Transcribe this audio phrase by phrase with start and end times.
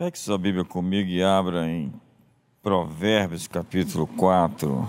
[0.00, 1.92] Pegue sua Bíblia comigo e abra em
[2.62, 4.88] Provérbios capítulo 4.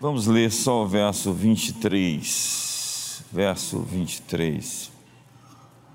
[0.00, 3.24] Vamos ler só o verso 23.
[3.32, 4.92] Verso 23.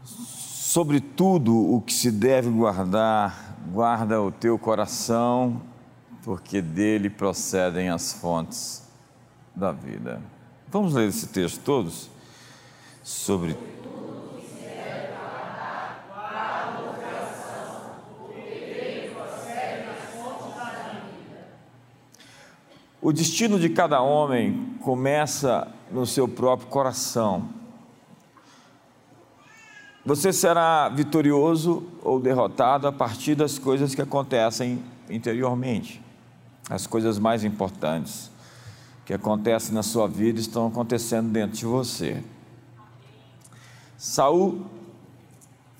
[0.03, 5.61] Sobre tudo o que se deve guardar, guarda o teu coração,
[6.25, 8.83] porque dele procedem as fontes
[9.55, 10.21] da vida.
[10.67, 12.09] Vamos ler esse texto todos?
[13.01, 13.55] Sobre
[23.11, 27.49] O destino de cada homem começa no seu próprio coração.
[30.05, 36.01] Você será vitorioso ou derrotado a partir das coisas que acontecem interiormente.
[36.69, 38.31] As coisas mais importantes
[39.05, 42.23] que acontecem na sua vida estão acontecendo dentro de você.
[43.97, 44.67] Saul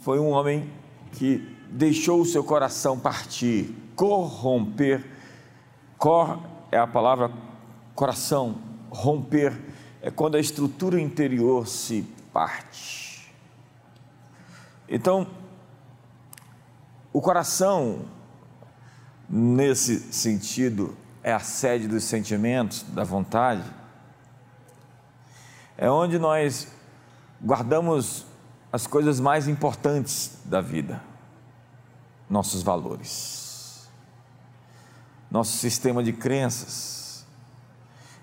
[0.02, 0.70] foi um homem
[1.14, 1.38] que
[1.70, 5.06] deixou o seu coração partir, corromper,
[5.98, 7.32] cor é a palavra
[7.94, 8.58] coração,
[8.90, 9.54] romper,
[10.02, 13.32] é quando a estrutura interior se parte.
[14.88, 15.28] Então,
[17.14, 18.06] o coração,
[19.30, 23.64] nesse sentido, é a sede dos sentimentos, da vontade,
[25.78, 26.68] é onde nós
[27.44, 28.26] guardamos
[28.72, 31.02] as coisas mais importantes da vida,
[32.30, 33.41] nossos valores
[35.32, 37.26] nosso sistema de crenças.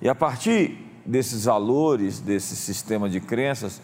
[0.01, 3.81] E a partir desses valores, desse sistema de crenças,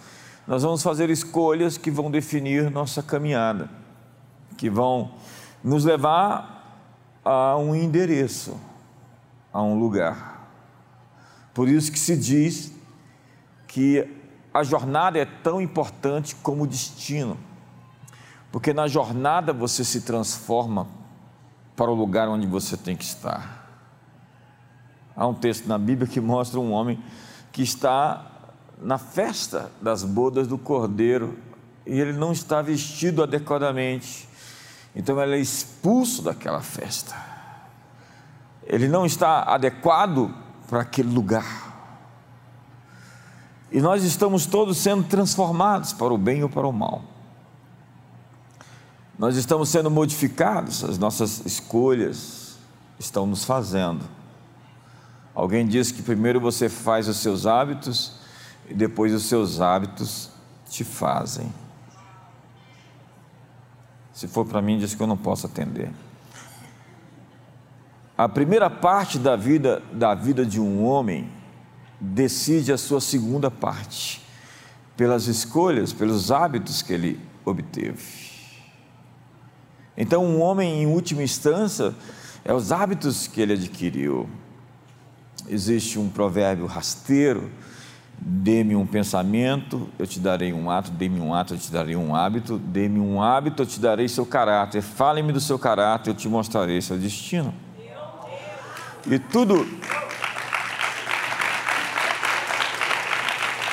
[0.47, 3.71] nós vamos fazer escolhas que vão definir nossa caminhada,
[4.59, 5.15] que vão
[5.63, 6.55] nos levar
[7.25, 8.61] a um endereço,
[9.51, 10.51] a um lugar.
[11.55, 12.73] Por isso que se diz
[13.67, 14.07] que
[14.53, 17.39] a jornada é tão importante como o destino,
[18.53, 20.87] porque na jornada você se transforma
[21.77, 23.65] para o lugar onde você tem que estar.
[25.17, 27.03] Há um texto na Bíblia que mostra um homem
[27.53, 28.27] que está
[28.81, 31.39] na festa das bodas do cordeiro
[31.87, 34.29] e ele não está vestido adequadamente,
[34.95, 37.15] então ele é expulso daquela festa.
[38.67, 40.35] Ele não está adequado
[40.69, 41.65] para aquele lugar.
[43.71, 47.03] E nós estamos todos sendo transformados para o bem ou para o mal.
[49.19, 52.57] Nós estamos sendo modificados, as nossas escolhas
[52.99, 54.05] estão nos fazendo.
[55.35, 58.13] Alguém diz que primeiro você faz os seus hábitos
[58.69, 60.31] e depois os seus hábitos
[60.69, 61.53] te fazem.
[64.13, 65.91] Se for para mim, diz que eu não posso atender.
[68.17, 71.29] A primeira parte da vida da vida de um homem
[72.01, 74.23] decide a sua segunda parte
[74.97, 78.34] pelas escolhas, pelos hábitos que ele obteve.
[79.97, 81.95] Então, um homem, em última instância,
[82.45, 84.29] é os hábitos que ele adquiriu.
[85.49, 87.51] Existe um provérbio rasteiro:
[88.19, 92.15] dê-me um pensamento, eu te darei um ato, dê-me um ato, eu te darei um
[92.15, 96.29] hábito, dê-me um hábito, eu te darei seu caráter, fale-me do seu caráter, eu te
[96.29, 97.55] mostrarei seu destino.
[99.07, 99.67] E tudo.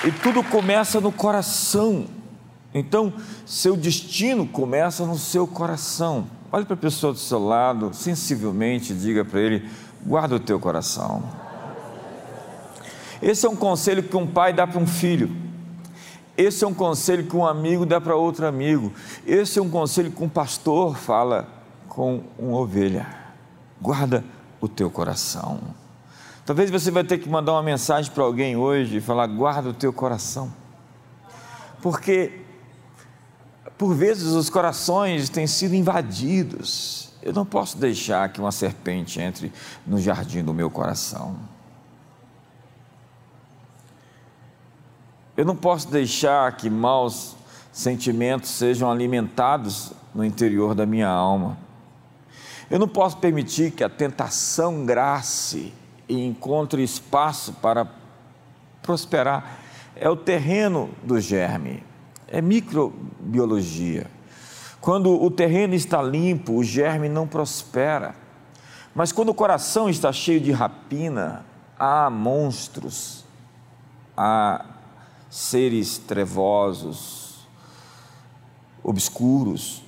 [0.03, 2.05] E tudo começa no coração.
[2.73, 3.13] Então,
[3.45, 6.27] seu destino começa no seu coração.
[6.51, 9.69] Olhe para a pessoa do seu lado, sensivelmente, diga para ele:
[10.05, 11.23] guarda o teu coração.
[13.21, 15.29] Esse é um conselho que um pai dá para um filho.
[16.35, 18.91] Esse é um conselho que um amigo dá para outro amigo.
[19.27, 21.47] Esse é um conselho que um pastor fala
[21.87, 23.05] com uma ovelha.
[23.79, 24.23] Guarda
[24.59, 25.59] o teu coração.
[26.45, 29.73] Talvez você vai ter que mandar uma mensagem para alguém hoje e falar: guarda o
[29.73, 30.51] teu coração.
[31.81, 32.41] Porque
[33.81, 37.09] por vezes os corações têm sido invadidos.
[37.19, 39.51] Eu não posso deixar que uma serpente entre
[39.87, 41.35] no jardim do meu coração.
[45.35, 47.35] Eu não posso deixar que maus
[47.71, 51.57] sentimentos sejam alimentados no interior da minha alma.
[52.69, 55.73] Eu não posso permitir que a tentação grace
[56.07, 57.87] e encontre espaço para
[58.83, 59.57] prosperar.
[59.95, 61.89] É o terreno do germe
[62.31, 64.09] é microbiologia.
[64.79, 68.15] Quando o terreno está limpo, o germe não prospera.
[68.95, 71.45] Mas quando o coração está cheio de rapina,
[71.77, 73.25] há monstros,
[74.15, 74.65] há
[75.29, 77.47] seres trevosos,
[78.81, 79.83] obscuros,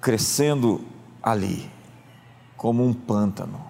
[0.00, 0.84] crescendo
[1.22, 1.70] ali,
[2.56, 3.60] como um pântano,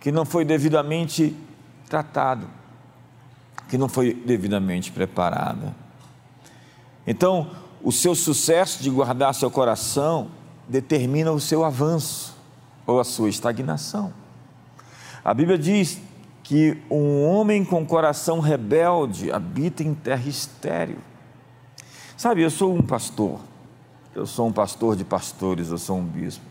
[0.00, 1.36] que não foi devidamente
[1.88, 2.48] tratado,
[3.68, 5.83] que não foi devidamente preparado.
[7.06, 7.50] Então,
[7.82, 10.28] o seu sucesso de guardar seu coração
[10.68, 12.36] determina o seu avanço
[12.86, 14.12] ou a sua estagnação.
[15.24, 16.00] A Bíblia diz
[16.42, 20.98] que um homem com coração rebelde habita em terra estéril.
[22.16, 23.40] Sabe, eu sou um pastor,
[24.14, 26.44] eu sou um pastor de pastores, eu sou um bispo.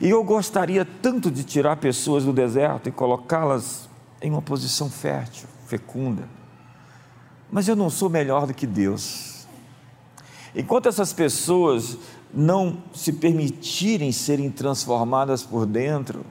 [0.00, 3.88] E eu gostaria tanto de tirar pessoas do deserto e colocá-las
[4.22, 6.28] em uma posição fértil, fecunda.
[7.50, 9.33] Mas eu não sou melhor do que Deus.
[10.54, 11.98] Enquanto essas pessoas
[12.32, 16.24] não se permitirem serem transformadas por dentro,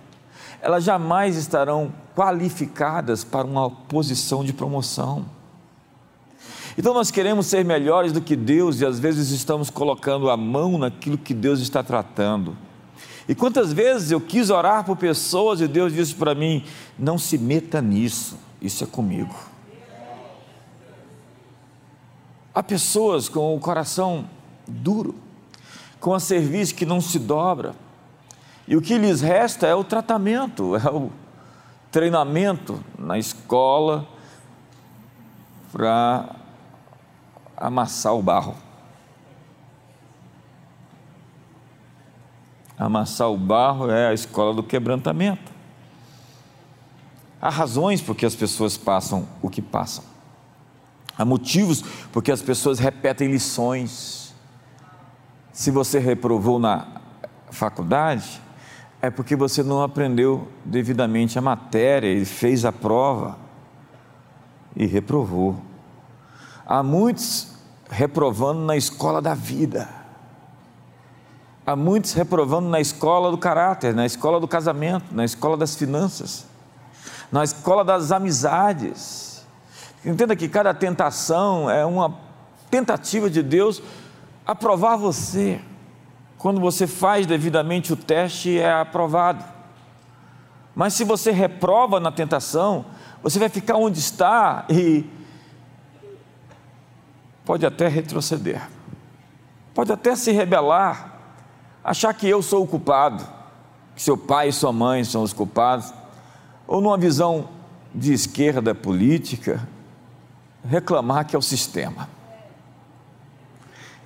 [0.62, 5.26] elas jamais estarão qualificadas para uma posição de promoção.
[6.78, 10.78] Então nós queremos ser melhores do que Deus e às vezes estamos colocando a mão
[10.78, 12.56] naquilo que Deus está tratando.
[13.28, 16.64] E quantas vezes eu quis orar por pessoas e Deus disse para mim:
[16.98, 19.53] não se meta nisso, isso é comigo.
[22.56, 24.30] Há pessoas com o coração
[24.68, 25.16] duro,
[26.00, 27.74] com a serviço que não se dobra,
[28.68, 31.12] e o que lhes resta é o tratamento, é o
[31.92, 34.08] treinamento na escola
[35.72, 36.36] para
[37.58, 38.56] amassar o barro.
[42.78, 45.52] Amassar o barro é a escola do quebrantamento.
[47.42, 50.13] Há razões por que as pessoas passam o que passam.
[51.18, 54.34] Há motivos porque as pessoas repetem lições.
[55.52, 56.88] Se você reprovou na
[57.52, 58.42] faculdade,
[59.02, 63.38] é porque você não aprendeu devidamente a matéria e fez a prova
[64.76, 65.62] e reprovou.
[66.66, 67.54] Há muitos
[67.90, 69.88] reprovando na escola da vida.
[71.66, 76.46] Há muitos reprovando na escola do caráter, na escola do casamento, na escola das finanças,
[77.32, 79.33] na escola das amizades.
[80.06, 82.18] Entenda que cada tentação é uma
[82.70, 83.82] tentativa de Deus
[84.46, 85.62] aprovar você.
[86.38, 89.44] Quando você faz devidamente o teste, é aprovado.
[90.76, 92.86] Mas se você reprova na tentação,
[93.22, 95.06] você vai ficar onde está e
[97.46, 98.68] pode até retroceder,
[99.74, 101.20] pode até se rebelar,
[101.84, 103.24] achar que eu sou o culpado,
[103.96, 105.94] que seu pai e sua mãe são os culpados,
[106.68, 107.50] ou numa visão
[107.94, 109.68] de esquerda política,
[110.66, 112.10] reclamar que é o sistema.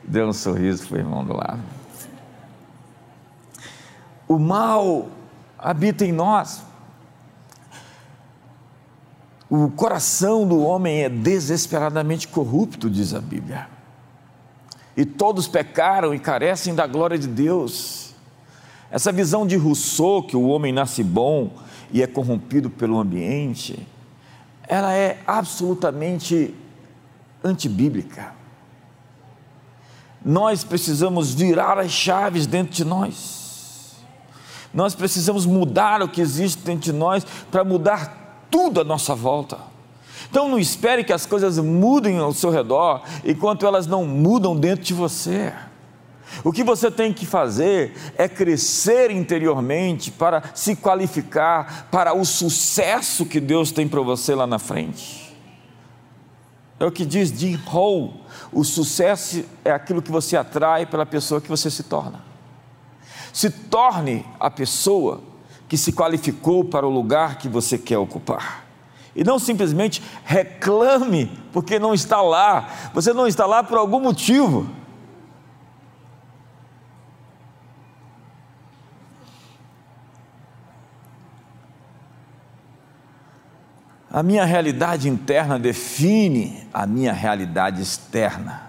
[0.04, 1.62] Deu um sorriso para o irmão do lado.
[4.28, 5.08] O mal
[5.58, 6.64] habita em nós.
[9.50, 13.70] O coração do homem é desesperadamente corrupto, diz a Bíblia.
[14.96, 18.14] E todos pecaram e carecem da glória de Deus.
[18.92, 21.52] Essa visão de Rousseau, que o homem nasce bom
[21.92, 23.88] e é corrompido pelo ambiente,
[24.68, 26.54] ela é absolutamente
[27.44, 28.34] antibíblica.
[30.24, 33.96] Nós precisamos virar as chaves dentro de nós.
[34.74, 39.58] Nós precisamos mudar o que existe dentro de nós para mudar tudo à nossa volta.
[40.30, 44.84] Então não espere que as coisas mudem ao seu redor enquanto elas não mudam dentro
[44.84, 45.54] de você.
[46.44, 53.26] O que você tem que fazer é crescer interiormente para se qualificar para o sucesso
[53.26, 55.28] que Deus tem para você lá na frente.
[56.80, 58.22] É o que diz Jim Hall:
[58.52, 62.24] o sucesso é aquilo que você atrai pela pessoa que você se torna.
[63.34, 65.22] Se torne a pessoa
[65.68, 68.66] que se qualificou para o lugar que você quer ocupar.
[69.16, 72.70] E não simplesmente reclame porque não está lá.
[72.94, 74.70] Você não está lá por algum motivo.
[84.18, 88.64] A minha realidade interna define a minha realidade externa.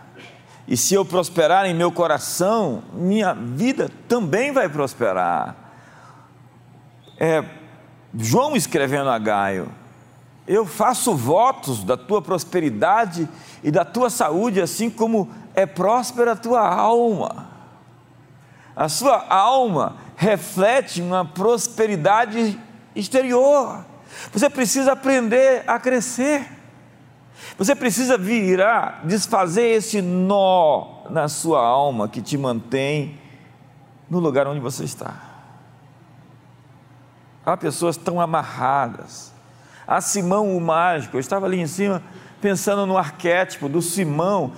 [0.67, 5.57] E se eu prosperar em meu coração, minha vida também vai prosperar
[7.19, 7.43] é,
[8.15, 9.71] João escrevendo a Gaio,
[10.47, 13.27] eu faço votos da tua prosperidade
[13.65, 17.49] e da tua saúde, assim como é próspera a tua alma.
[18.77, 22.61] A sua alma reflete uma prosperidade
[22.95, 23.87] exterior.
[24.33, 26.47] Você precisa aprender a crescer.
[27.57, 33.19] Você precisa virar, desfazer esse nó na sua alma que te mantém
[34.11, 35.15] no lugar onde você está.
[37.45, 39.33] Há pessoas tão amarradas.
[39.87, 42.03] Há Simão o mágico, eu estava ali em cima
[42.41, 44.53] pensando no arquétipo do Simão.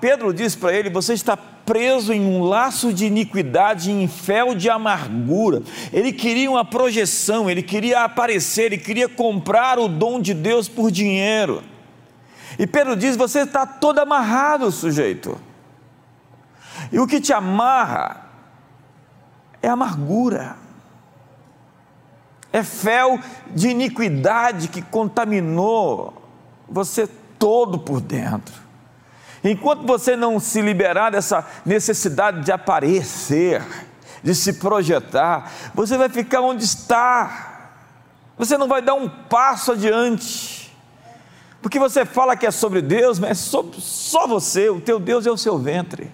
[0.00, 4.68] Pedro diz para ele: Você está preso em um laço de iniquidade, em fel de
[4.68, 5.62] amargura.
[5.92, 10.90] Ele queria uma projeção, ele queria aparecer, ele queria comprar o dom de Deus por
[10.90, 11.62] dinheiro.
[12.58, 15.38] E Pedro diz: Você está todo amarrado, sujeito.
[16.90, 18.26] E o que te amarra
[19.62, 20.56] é amargura,
[22.52, 23.18] é fel
[23.54, 26.22] de iniquidade que contaminou
[26.68, 27.06] você
[27.38, 28.54] todo por dentro.
[29.44, 33.62] Enquanto você não se liberar dessa necessidade de aparecer,
[34.22, 37.72] de se projetar, você vai ficar onde está,
[38.38, 40.72] você não vai dar um passo adiante,
[41.60, 45.26] porque você fala que é sobre Deus, mas é sobre, só você, o teu Deus
[45.26, 46.10] é o seu ventre.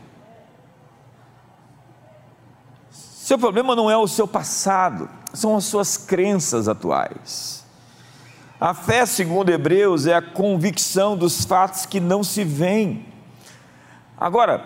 [2.90, 7.64] Seu problema não é o seu passado, são as suas crenças atuais.
[8.60, 13.06] A fé, segundo Hebreus, é a convicção dos fatos que não se veem.
[14.20, 14.64] Agora,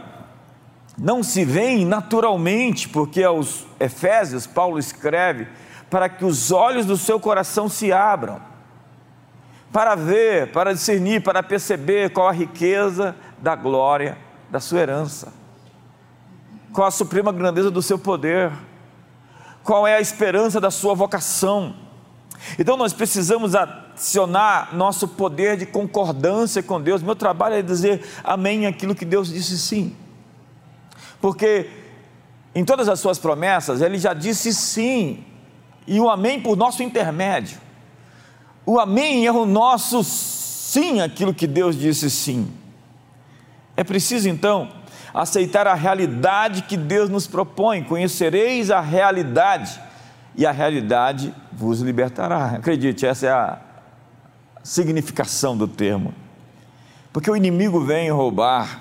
[0.97, 5.49] não se veem naturalmente, porque aos Efésios, Paulo escreve,
[5.90, 8.40] para que os olhos do seu coração se abram,
[9.73, 14.18] para ver, para discernir, para perceber qual a riqueza da glória
[14.50, 15.32] da sua herança,
[16.73, 18.52] qual a suprema grandeza do seu poder,
[19.62, 21.75] qual é a esperança da sua vocação.
[22.59, 23.54] Então nós precisamos
[24.02, 27.00] acionar nosso poder de concordância com Deus.
[27.02, 29.94] Meu trabalho é dizer amém aquilo que Deus disse sim.
[31.21, 31.71] Porque
[32.52, 35.25] em todas as suas promessas, ele já disse sim,
[35.87, 37.59] e o amém por nosso intermédio.
[38.66, 42.52] O amém é o nosso sim, aquilo que Deus disse sim.
[43.76, 44.68] É preciso então
[45.14, 49.80] aceitar a realidade que Deus nos propõe, conhecereis a realidade,
[50.35, 52.47] e a realidade vos libertará.
[52.56, 53.72] Acredite, essa é a
[54.62, 56.14] significação do termo.
[57.12, 58.81] Porque o inimigo vem roubar,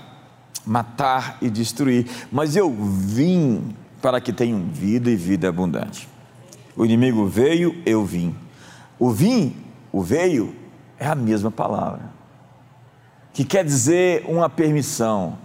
[0.65, 6.07] matar e destruir, mas eu vim para que tenham vida e vida abundante.
[6.75, 8.35] O inimigo veio, eu vim.
[8.97, 9.55] O vim,
[9.91, 10.55] o veio,
[10.97, 12.11] é a mesma palavra,
[13.33, 15.37] que quer dizer uma permissão.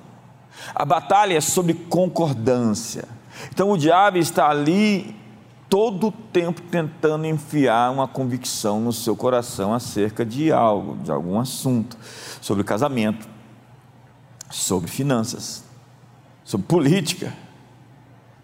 [0.74, 3.04] A batalha é sobre concordância.
[3.50, 5.16] Então o diabo está ali
[5.76, 11.38] todo o tempo tentando enfiar uma convicção no seu coração acerca de algo, de algum
[11.38, 11.98] assunto,
[12.40, 13.28] sobre casamento,
[14.50, 15.64] sobre finanças,
[16.42, 17.30] sobre política,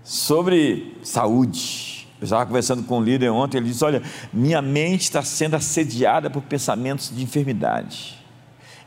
[0.04, 2.06] sobre saúde.
[2.20, 6.28] Eu estava conversando com um líder ontem, ele disse: Olha, minha mente está sendo assediada
[6.28, 8.22] por pensamentos de enfermidade,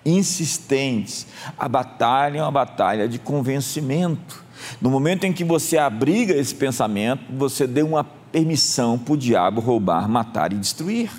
[0.06, 1.26] insistentes.
[1.58, 4.46] A batalha é uma batalha de convencimento.
[4.80, 9.62] No momento em que você abriga esse pensamento, você deu uma permissão para o diabo
[9.62, 11.10] roubar, matar e destruir.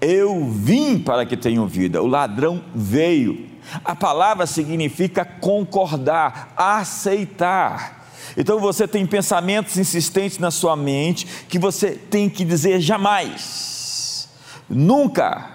[0.00, 3.50] Eu vim para que tenham vida, o ladrão veio.
[3.84, 8.08] A palavra significa concordar, aceitar.
[8.34, 14.26] Então você tem pensamentos insistentes na sua mente que você tem que dizer jamais,
[14.70, 15.50] nunca.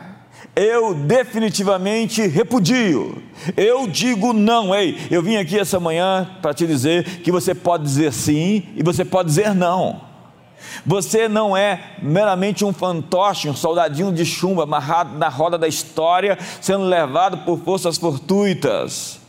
[0.55, 3.21] Eu definitivamente repudio.
[3.55, 4.75] Eu digo não.
[4.75, 8.83] Ei, eu vim aqui essa manhã para te dizer que você pode dizer sim e
[8.83, 10.06] você pode dizer não.
[10.85, 16.37] Você não é meramente um fantoche, um soldadinho de chumbo amarrado na roda da história,
[16.61, 19.19] sendo levado por forças fortuitas.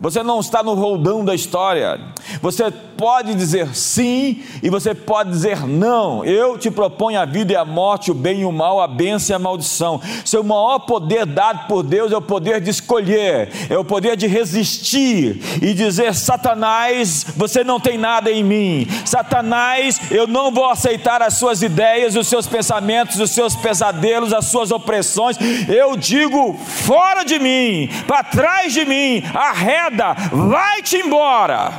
[0.00, 2.00] Você não está no roldão da história.
[2.40, 6.24] Você pode dizer sim e você pode dizer não.
[6.24, 9.34] Eu te proponho a vida e a morte, o bem e o mal, a bênção
[9.34, 10.00] e a maldição.
[10.24, 14.28] Seu maior poder dado por Deus é o poder de escolher, é o poder de
[14.28, 18.86] resistir e dizer: Satanás, você não tem nada em mim.
[19.04, 24.44] Satanás, eu não vou aceitar as suas ideias, os seus pensamentos, os seus pesadelos, as
[24.46, 25.36] suas opressões.
[25.68, 31.72] Eu digo: fora de mim, para trás de mim, arreda queda, vai-te embora.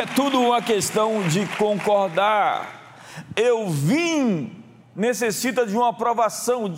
[0.00, 3.02] É tudo uma questão de concordar.
[3.36, 4.64] Eu vim,
[4.94, 6.72] necessita de uma aprovação.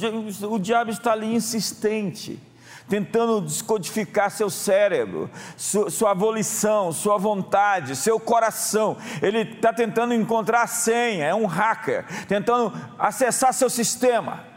[0.50, 2.40] O diabo está ali insistente,
[2.88, 8.96] tentando descodificar seu cérebro, sua, volição, sua vontade, seu coração.
[9.20, 14.51] Ele está tentando encontrar a senha, é um hacker, tentando acessar seu sistema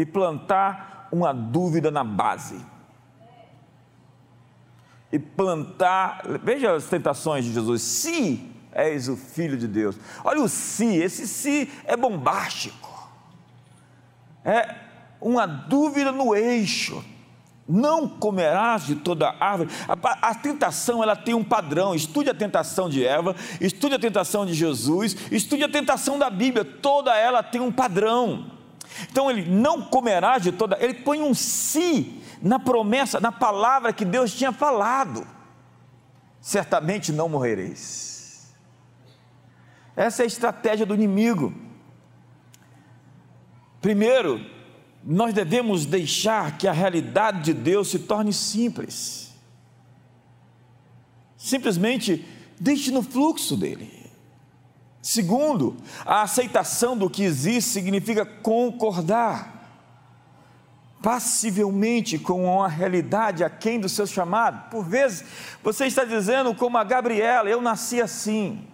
[0.00, 2.64] e plantar uma dúvida na base.
[5.12, 9.98] E plantar, veja as tentações de Jesus, se és o filho de Deus.
[10.24, 13.10] Olha o se, esse se é bombástico.
[14.42, 14.74] É
[15.20, 17.04] uma dúvida no eixo.
[17.68, 19.68] Não comerás de toda árvore.
[19.86, 21.94] A, a, tentação ela tem um padrão.
[21.94, 26.64] Estude a tentação de Eva, estude a tentação de Jesus, estude a tentação da Bíblia.
[26.64, 28.59] Toda ela tem um padrão.
[29.10, 34.04] Então ele não comerá de toda, ele põe um si na promessa, na palavra que
[34.04, 35.26] Deus tinha falado.
[36.40, 38.54] Certamente não morrereis.
[39.94, 41.52] Essa é a estratégia do inimigo.
[43.80, 44.40] Primeiro,
[45.04, 49.34] nós devemos deixar que a realidade de Deus se torne simples.
[51.36, 52.26] Simplesmente
[52.58, 53.99] deixe no fluxo dele.
[55.02, 59.60] Segundo, a aceitação do que existe significa concordar
[61.02, 64.68] passivelmente com a realidade aquém do seu chamado.
[64.70, 65.24] Por vezes,
[65.62, 68.66] você está dizendo, como a Gabriela, eu nasci assim.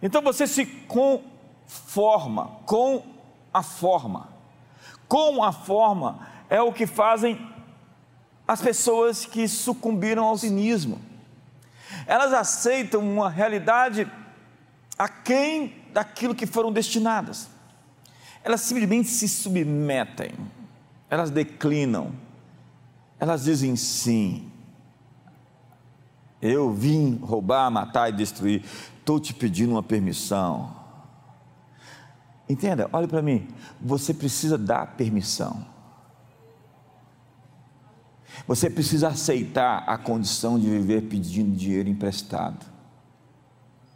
[0.00, 3.04] Então você se conforma com
[3.52, 4.30] a forma.
[5.06, 7.38] Com a forma é o que fazem
[8.48, 11.11] as pessoas que sucumbiram ao cinismo.
[12.06, 14.10] Elas aceitam uma realidade
[14.98, 17.48] aquém daquilo que foram destinadas.
[18.44, 20.32] Elas simplesmente se submetem,
[21.08, 22.12] elas declinam,
[23.18, 24.50] elas dizem sim.
[26.40, 28.64] Eu vim roubar, matar e destruir,
[28.98, 30.74] estou te pedindo uma permissão.
[32.48, 33.48] Entenda, olhe para mim,
[33.80, 35.71] você precisa dar permissão.
[38.46, 42.66] Você precisa aceitar a condição de viver pedindo dinheiro emprestado.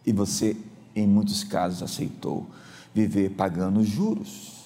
[0.05, 0.57] E você,
[0.95, 2.49] em muitos casos, aceitou
[2.95, 4.57] viver pagando juros.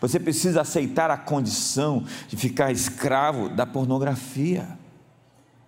[0.00, 4.78] Você precisa aceitar a condição de ficar escravo da pornografia.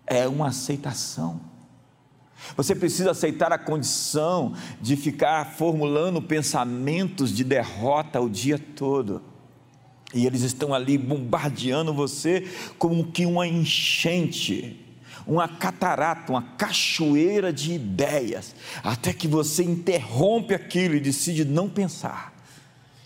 [0.07, 1.41] É uma aceitação.
[2.57, 9.23] Você precisa aceitar a condição de ficar formulando pensamentos de derrota o dia todo.
[10.15, 12.49] E eles estão ali bombardeando você
[12.79, 14.79] como que uma enchente,
[15.27, 22.38] uma catarata, uma cachoeira de ideias, até que você interrompe aquilo e decide não pensar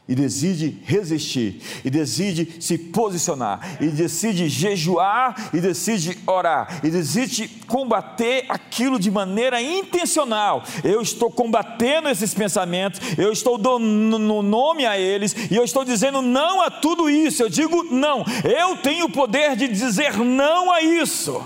[0.09, 7.49] e decide resistir, e decide se posicionar, e decide jejuar, e decide orar, e decide
[7.67, 10.65] combater aquilo de maneira intencional.
[10.83, 16.21] Eu estou combatendo esses pensamentos, eu estou dando nome a eles, e eu estou dizendo
[16.21, 17.43] não a tudo isso.
[17.43, 21.43] Eu digo não, eu tenho o poder de dizer não a isso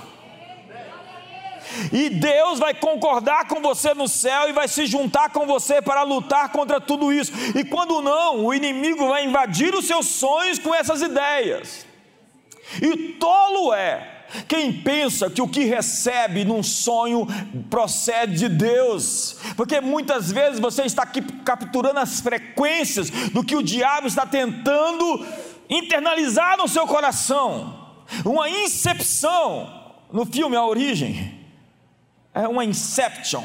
[1.93, 6.03] e Deus vai concordar com você no céu e vai se juntar com você para
[6.03, 7.33] lutar contra tudo isso.
[7.55, 11.87] E quando não, o inimigo vai invadir os seus sonhos com essas ideias.
[12.83, 14.13] E tolo é
[14.49, 17.27] quem pensa que o que recebe num sonho
[17.71, 23.63] procede de Deus, porque muitas vezes você está aqui capturando as frequências do que o
[23.63, 25.25] diabo está tentando
[25.71, 27.87] internalizar no seu coração,
[28.25, 31.36] uma incepção no filme A Origem
[32.37, 33.43] é uma inception,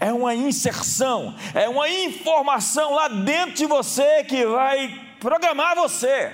[0.00, 6.32] é uma inserção, é uma informação lá dentro de você que vai programar você.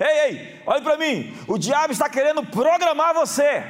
[0.00, 3.64] Ei, ei, olhe para mim, o diabo está querendo programar você,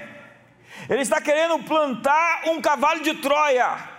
[0.89, 3.90] ele está querendo plantar um cavalo de Troia,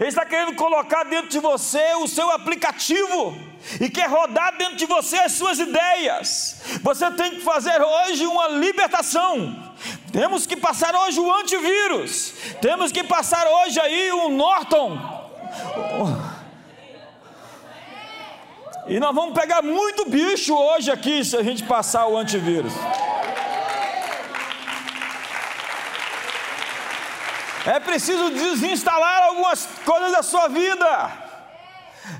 [0.00, 3.36] ele está querendo colocar dentro de você o seu aplicativo
[3.80, 6.62] e quer rodar dentro de você as suas ideias.
[6.82, 9.74] Você tem que fazer hoje uma libertação.
[10.12, 12.34] Temos que passar hoje o antivírus.
[12.60, 14.98] Temos que passar hoje aí o Norton.
[18.86, 22.72] E nós vamos pegar muito bicho hoje aqui se a gente passar o antivírus.
[27.66, 31.24] É preciso desinstalar algumas coisas da sua vida.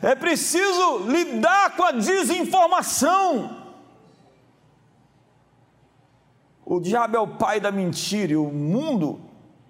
[0.00, 3.62] É preciso lidar com a desinformação.
[6.64, 9.20] O diabo é o pai da mentira e o mundo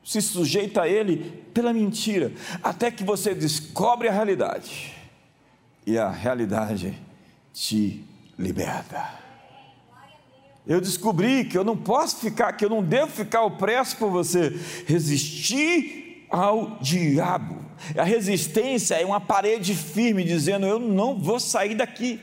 [0.04, 2.32] se sujeita a ele pela mentira,
[2.62, 4.94] até que você descobre a realidade
[5.86, 6.98] e a realidade
[7.52, 8.04] te
[8.38, 9.23] liberta.
[10.66, 14.48] Eu descobri que eu não posso ficar, que eu não devo ficar opresso por você.
[14.86, 17.58] Resistir ao diabo.
[17.96, 22.20] A resistência é uma parede firme dizendo: Eu não vou sair daqui.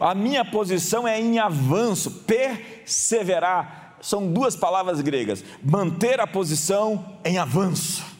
[0.00, 3.96] A minha posição é em avanço, perseverar.
[4.00, 8.15] São duas palavras gregas: manter a posição em avanço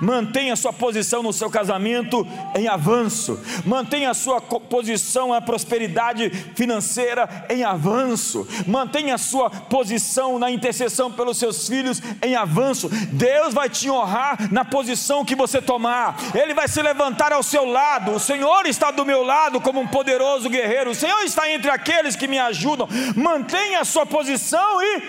[0.00, 3.40] Mantenha sua posição no seu casamento em avanço.
[3.64, 8.46] Mantenha sua posição na prosperidade financeira em avanço.
[8.66, 12.88] Mantenha sua posição na intercessão pelos seus filhos em avanço.
[13.12, 16.16] Deus vai te honrar na posição que você tomar.
[16.34, 18.12] Ele vai se levantar ao seu lado.
[18.12, 20.90] O Senhor está do meu lado como um poderoso guerreiro.
[20.90, 22.88] O Senhor está entre aqueles que me ajudam.
[23.16, 25.02] Mantenha a sua posição e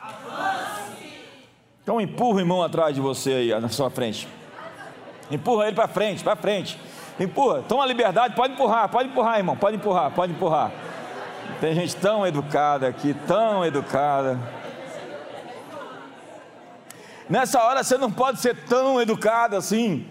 [0.00, 0.99] avance.
[1.90, 4.28] Então empurra o irmão atrás de você aí, na sua frente.
[5.28, 6.78] Empurra ele para frente, para frente.
[7.18, 10.70] Empurra, toma liberdade, pode empurrar, pode empurrar, irmão, pode empurrar, pode empurrar.
[11.60, 14.38] Tem gente tão educada aqui, tão educada.
[17.28, 20.06] Nessa hora você não pode ser tão educado assim.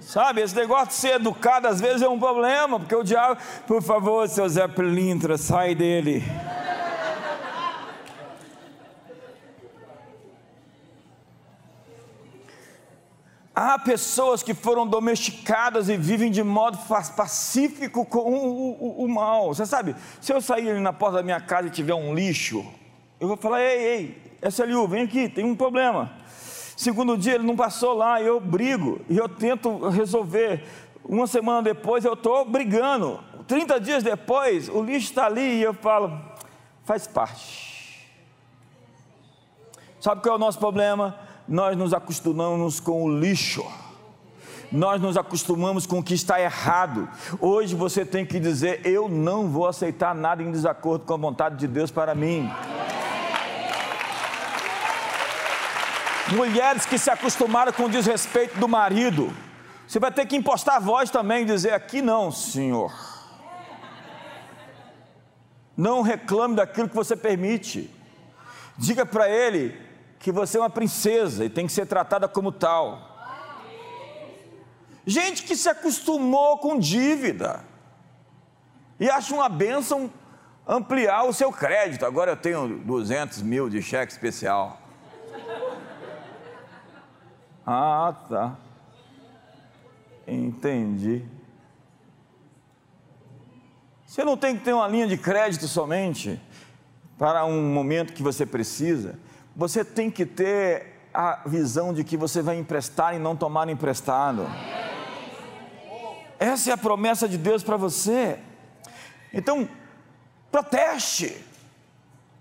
[0.00, 3.82] Sabe, esse negócio de ser educado às vezes é um problema, porque o diabo, por
[3.82, 6.22] favor, seu Zé Pelintra, sai dele.
[13.54, 16.78] Há pessoas que foram domesticadas e vivem de modo
[17.14, 19.48] pacífico com o, o, o, mal.
[19.48, 22.64] Você sabe, se eu sair na porta da minha casa e tiver um lixo,
[23.20, 26.10] eu vou falar: ei, ei, SLU, vem aqui, tem um problema.
[26.74, 30.64] Segundo dia ele não passou lá, eu brigo e eu tento resolver.
[31.04, 33.20] Uma semana depois eu estou brigando.
[33.46, 36.18] 30 dias depois, o lixo está ali e eu falo:
[36.84, 38.08] faz parte.
[40.00, 41.16] Sabe qual é o nosso problema?
[41.48, 43.64] Nós nos acostumamos com o lixo.
[44.70, 47.06] Nós nos acostumamos com o que está errado.
[47.38, 51.56] Hoje você tem que dizer: Eu não vou aceitar nada em desacordo com a vontade
[51.56, 52.50] de Deus para mim.
[56.34, 59.30] Mulheres que se acostumaram com o desrespeito do marido,
[59.86, 62.92] você vai ter que impostar a voz também e dizer: Aqui não, senhor.
[65.76, 67.90] Não reclame daquilo que você permite.
[68.78, 69.78] Diga para ele
[70.22, 73.10] que você é uma princesa e tem que ser tratada como tal.
[75.04, 77.64] Gente que se acostumou com dívida
[79.00, 80.08] e acha uma bênção
[80.66, 82.06] ampliar o seu crédito.
[82.06, 84.80] Agora eu tenho 200 mil de cheque especial.
[87.66, 88.56] Ah, tá.
[90.24, 91.24] Entendi.
[94.06, 96.40] Você não tem que ter uma linha de crédito somente
[97.18, 99.18] para um momento que você precisa
[99.54, 104.46] você tem que ter a visão de que você vai emprestar e não tomar emprestado.
[106.38, 108.38] Essa é a promessa de Deus para você.
[109.32, 109.68] Então,
[110.50, 111.44] proteste.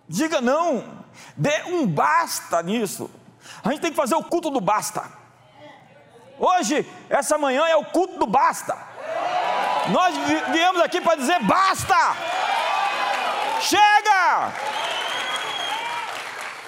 [0.07, 0.83] Diga não.
[1.37, 3.09] Dê um basta nisso.
[3.63, 5.03] A gente tem que fazer o culto do basta.
[6.39, 8.75] Hoje, essa manhã é o culto do basta.
[9.89, 10.15] Nós
[10.51, 11.95] viemos aqui para dizer basta.
[13.59, 14.51] Chega!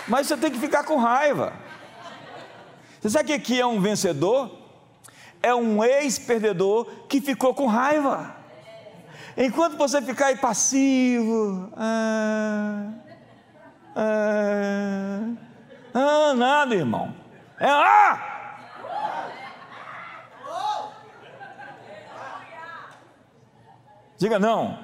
[0.07, 1.53] Mas você tem que ficar com raiva.
[2.99, 4.51] Você sabe o que é um vencedor?
[5.41, 8.35] É um ex-perdedor que ficou com raiva.
[9.35, 12.91] Enquanto você ficar aí passivo, ah,
[13.95, 15.19] ah,
[15.93, 17.13] ah, nada, irmão.
[17.59, 18.29] É ah!
[24.17, 24.65] Diga não.
[24.69, 24.79] não.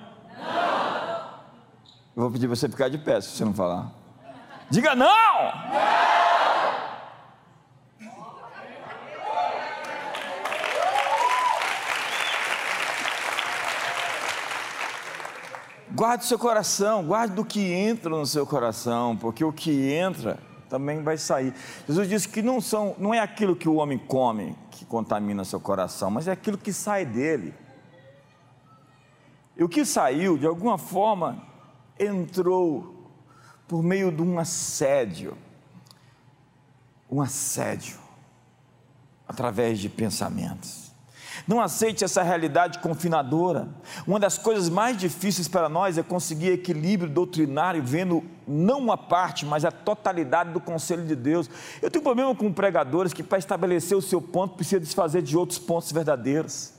[2.15, 3.98] Eu vou pedir você ficar de pé se você não falar.
[4.69, 5.07] Diga não!
[5.07, 5.99] não!
[15.91, 21.01] Guarde seu coração, guarde do que entra no seu coração, porque o que entra também
[21.01, 21.53] vai sair.
[21.87, 25.59] Jesus disse que não, são, não é aquilo que o homem come que contamina seu
[25.59, 27.53] coração, mas é aquilo que sai dele.
[29.57, 31.43] E o que saiu, de alguma forma,
[31.99, 32.98] entrou
[33.69, 35.37] por meio de um assédio.
[37.09, 37.99] Um assédio
[39.27, 40.89] através de pensamentos.
[41.47, 43.69] Não aceite essa realidade confinadora.
[44.07, 49.45] Uma das coisas mais difíceis para nós é conseguir equilíbrio doutrinário, vendo não uma parte,
[49.45, 51.47] mas a totalidade do conselho de Deus.
[51.79, 55.59] Eu tenho problema com pregadores que, para estabelecer o seu ponto, precisa desfazer de outros
[55.59, 56.73] pontos verdadeiros.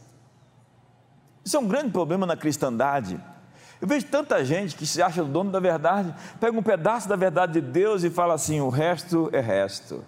[1.45, 3.19] Isso é um grande problema na cristandade.
[3.81, 7.55] Eu vejo tanta gente que se acha dono da verdade, pega um pedaço da verdade
[7.55, 10.05] de Deus e fala assim: o resto é resto.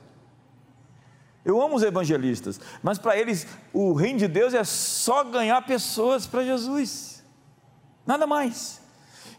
[1.45, 6.27] Eu amo os evangelistas, mas para eles o reino de Deus é só ganhar pessoas
[6.27, 7.25] para Jesus,
[8.07, 8.81] nada mais.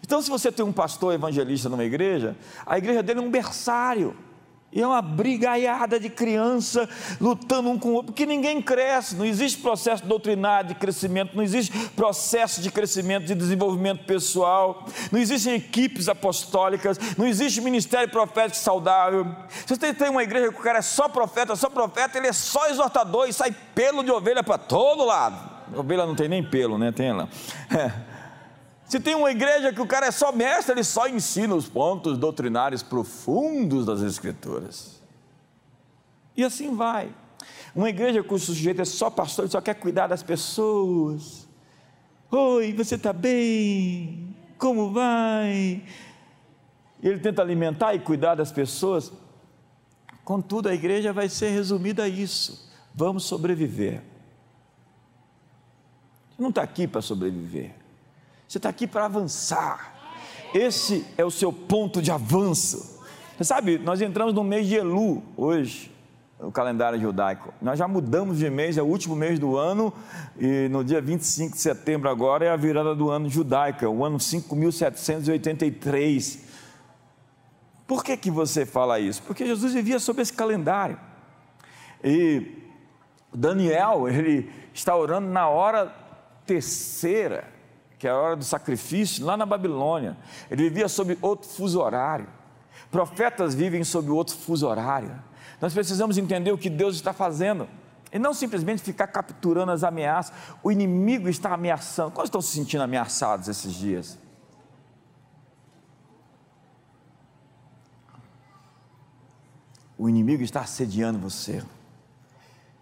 [0.03, 4.13] Então, se você tem um pastor evangelista numa igreja, a igreja dele é um berçário.
[4.73, 6.89] E é uma brigaiada de criança
[7.21, 11.43] lutando um com o outro, porque ninguém cresce, não existe processo doutrinário de crescimento, não
[11.43, 18.57] existe processo de crescimento, de desenvolvimento pessoal, não existem equipes apostólicas, não existe ministério profético
[18.57, 19.27] saudável.
[19.65, 22.33] Se você tem uma igreja que o cara é só profeta, só profeta, ele é
[22.33, 25.53] só exortador e sai pelo de ovelha para todo lado.
[25.75, 26.91] Ovelha não tem nem pelo, né?
[26.91, 27.27] Tem lá.
[27.71, 28.12] É.
[28.93, 32.15] Se tem uma igreja que o cara é só mestre, ele só ensina os pontos
[32.15, 35.01] doutrinários profundos das Escrituras.
[36.37, 37.11] E assim vai.
[37.73, 41.47] Uma igreja cujo sujeito é só pastor, ele só quer cuidar das pessoas.
[42.29, 44.35] Oi, você está bem?
[44.59, 45.83] Como vai?
[47.01, 49.11] Ele tenta alimentar e cuidar das pessoas.
[50.23, 52.71] Contudo, a igreja vai ser resumida a isso.
[52.93, 54.03] Vamos sobreviver.
[56.37, 57.81] Não está aqui para sobreviver.
[58.53, 59.95] Você está aqui para avançar.
[60.53, 63.01] Esse é o seu ponto de avanço.
[63.35, 65.91] Você sabe, nós entramos no mês de Elu hoje.
[66.37, 67.51] o calendário judaico.
[67.59, 69.91] Nós já mudamos de mês, é o último mês do ano,
[70.37, 74.19] e no dia 25 de setembro agora é a virada do ano judaico, o ano
[74.19, 76.45] 5783.
[77.87, 79.23] Por que, que você fala isso?
[79.23, 80.99] Porque Jesus vivia sob esse calendário.
[82.03, 82.51] E
[83.33, 85.91] Daniel, ele está orando na hora
[86.45, 87.51] terceira,
[88.03, 90.17] que é a hora do sacrifício, lá na Babilônia.
[90.51, 92.27] Ele vivia sob outro fuso horário.
[92.91, 95.23] Profetas vivem sob outro fuso horário.
[95.61, 97.65] Nós precisamos entender o que Deus está fazendo.
[98.11, 100.35] E não simplesmente ficar capturando as ameaças.
[100.61, 102.11] O inimigo está ameaçando.
[102.11, 104.19] Quantos estão se sentindo ameaçados esses dias?
[109.97, 111.63] O inimigo está assediando você.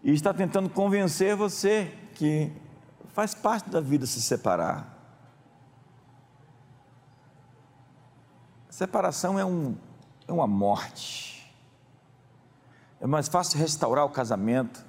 [0.03, 2.51] E está tentando convencer você que
[3.13, 5.00] faz parte da vida se separar.
[8.81, 9.77] Separação é, um,
[10.27, 11.55] é uma morte.
[12.99, 14.83] É mais fácil restaurar o casamento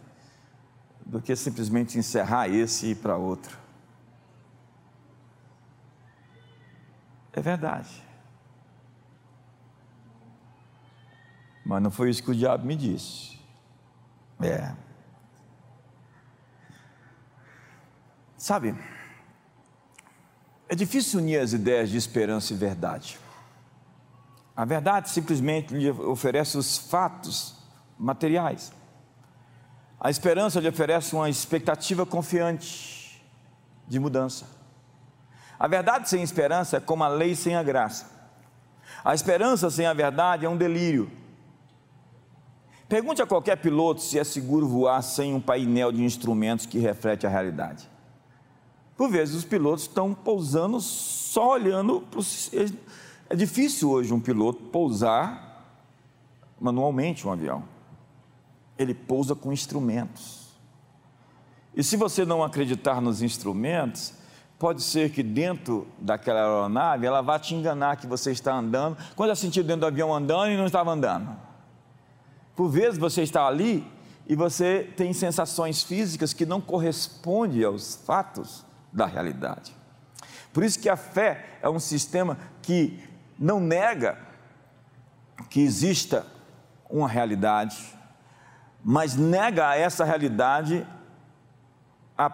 [1.05, 3.55] do que simplesmente encerrar esse e ir para outro.
[7.35, 8.02] É verdade.
[11.62, 13.38] Mas não foi isso que o diabo me disse.
[14.40, 14.74] É.
[18.38, 18.74] Sabe,
[20.66, 23.20] é difícil unir as ideias de esperança e verdade.
[24.62, 27.57] A verdade simplesmente lhe oferece os fatos
[27.98, 28.72] materiais.
[30.01, 33.20] A esperança lhe oferece uma expectativa confiante
[33.88, 34.46] de mudança.
[35.59, 38.09] A verdade sem esperança é como a lei sem a graça.
[39.05, 41.11] A esperança sem a verdade é um delírio.
[42.88, 47.27] Pergunte a qualquer piloto se é seguro voar sem um painel de instrumentos que reflete
[47.27, 47.90] a realidade.
[48.96, 52.53] Por vezes os pilotos estão pousando só olhando para os.
[53.33, 55.81] É difícil hoje um piloto pousar
[56.61, 57.64] manualmente um avião
[58.79, 60.49] ele pousa com instrumentos.
[61.75, 64.12] E se você não acreditar nos instrumentos,
[64.59, 69.31] pode ser que dentro daquela aeronave ela vá te enganar que você está andando, quando
[69.31, 71.35] é sentido dentro do avião andando e não estava andando.
[72.55, 73.83] Por vezes você está ali
[74.29, 79.75] e você tem sensações físicas que não correspondem aos fatos da realidade.
[80.53, 84.18] Por isso que a fé é um sistema que não nega
[85.49, 86.27] que exista
[86.88, 87.77] uma realidade,
[88.85, 90.87] mas nega a essa realidade
[92.16, 92.31] a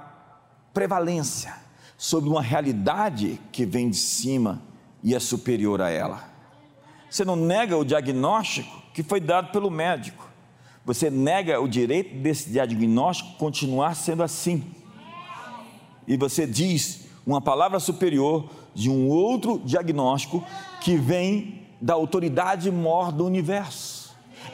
[0.73, 1.55] prevalência
[1.97, 4.63] sobre uma realidade que vem de cima
[5.03, 6.25] e é superior a ela.
[7.11, 10.29] Você não nega o diagnóstico que foi dado pelo médico.
[10.85, 14.65] Você nega o direito desse diagnóstico continuar sendo assim.
[16.07, 20.45] E você diz uma palavra superior de um outro diagnóstico
[20.81, 23.99] que vem da autoridade maior do universo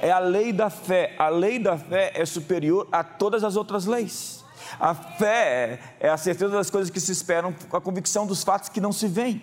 [0.01, 1.15] é a lei da fé.
[1.19, 4.45] A lei da fé é superior a todas as outras leis.
[4.79, 8.81] A fé é a certeza das coisas que se esperam, a convicção dos fatos que
[8.81, 9.43] não se veem.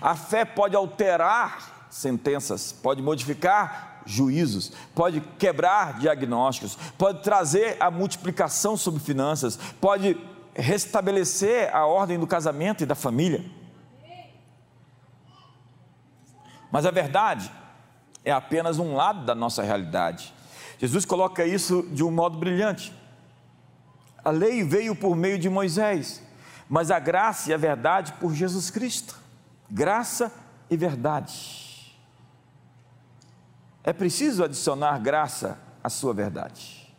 [0.00, 8.76] A fé pode alterar sentenças, pode modificar juízos, pode quebrar diagnósticos, pode trazer a multiplicação
[8.76, 10.16] sobre finanças, pode
[10.54, 13.44] restabelecer a ordem do casamento e da família.
[16.76, 17.50] Mas a verdade
[18.22, 20.34] é apenas um lado da nossa realidade.
[20.78, 22.92] Jesus coloca isso de um modo brilhante.
[24.22, 26.22] A lei veio por meio de Moisés,
[26.68, 29.18] mas a graça e a verdade por Jesus Cristo.
[29.70, 30.30] Graça
[30.68, 31.98] e verdade.
[33.82, 36.94] É preciso adicionar graça à sua verdade.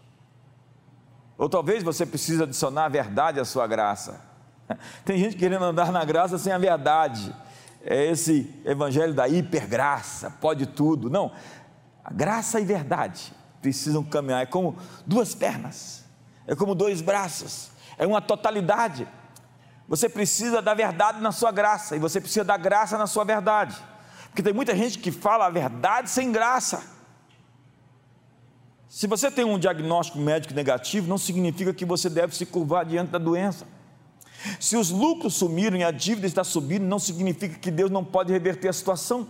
[1.38, 4.20] Ou talvez você precise adicionar a verdade à sua graça.
[5.06, 7.32] Tem gente querendo andar na graça sem a verdade
[7.90, 11.10] é esse evangelho da hipergraça, pode tudo.
[11.10, 11.32] Não,
[12.04, 16.04] a graça e verdade precisam caminhar, é como duas pernas,
[16.46, 19.08] é como dois braços, é uma totalidade.
[19.88, 23.76] Você precisa da verdade na sua graça e você precisa da graça na sua verdade,
[24.26, 26.84] porque tem muita gente que fala a verdade sem graça.
[28.90, 33.12] Se você tem um diagnóstico médico negativo, não significa que você deve se curvar diante
[33.12, 33.66] da doença.
[34.60, 38.32] Se os lucros sumiram e a dívida está subindo, não significa que Deus não pode
[38.32, 39.28] reverter a situação.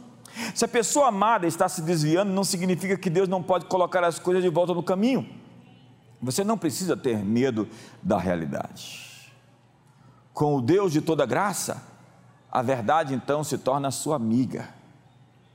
[0.53, 4.19] Se a pessoa amada está se desviando, não significa que Deus não pode colocar as
[4.19, 5.27] coisas de volta no caminho.
[6.21, 7.67] Você não precisa ter medo
[8.01, 9.31] da realidade.
[10.33, 11.83] Com o Deus de toda graça,
[12.51, 14.69] a verdade então se torna sua amiga.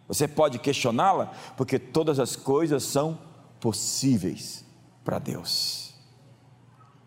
[0.09, 3.19] Você pode questioná-la, porque todas as coisas são
[3.61, 4.65] possíveis
[5.05, 5.92] para Deus.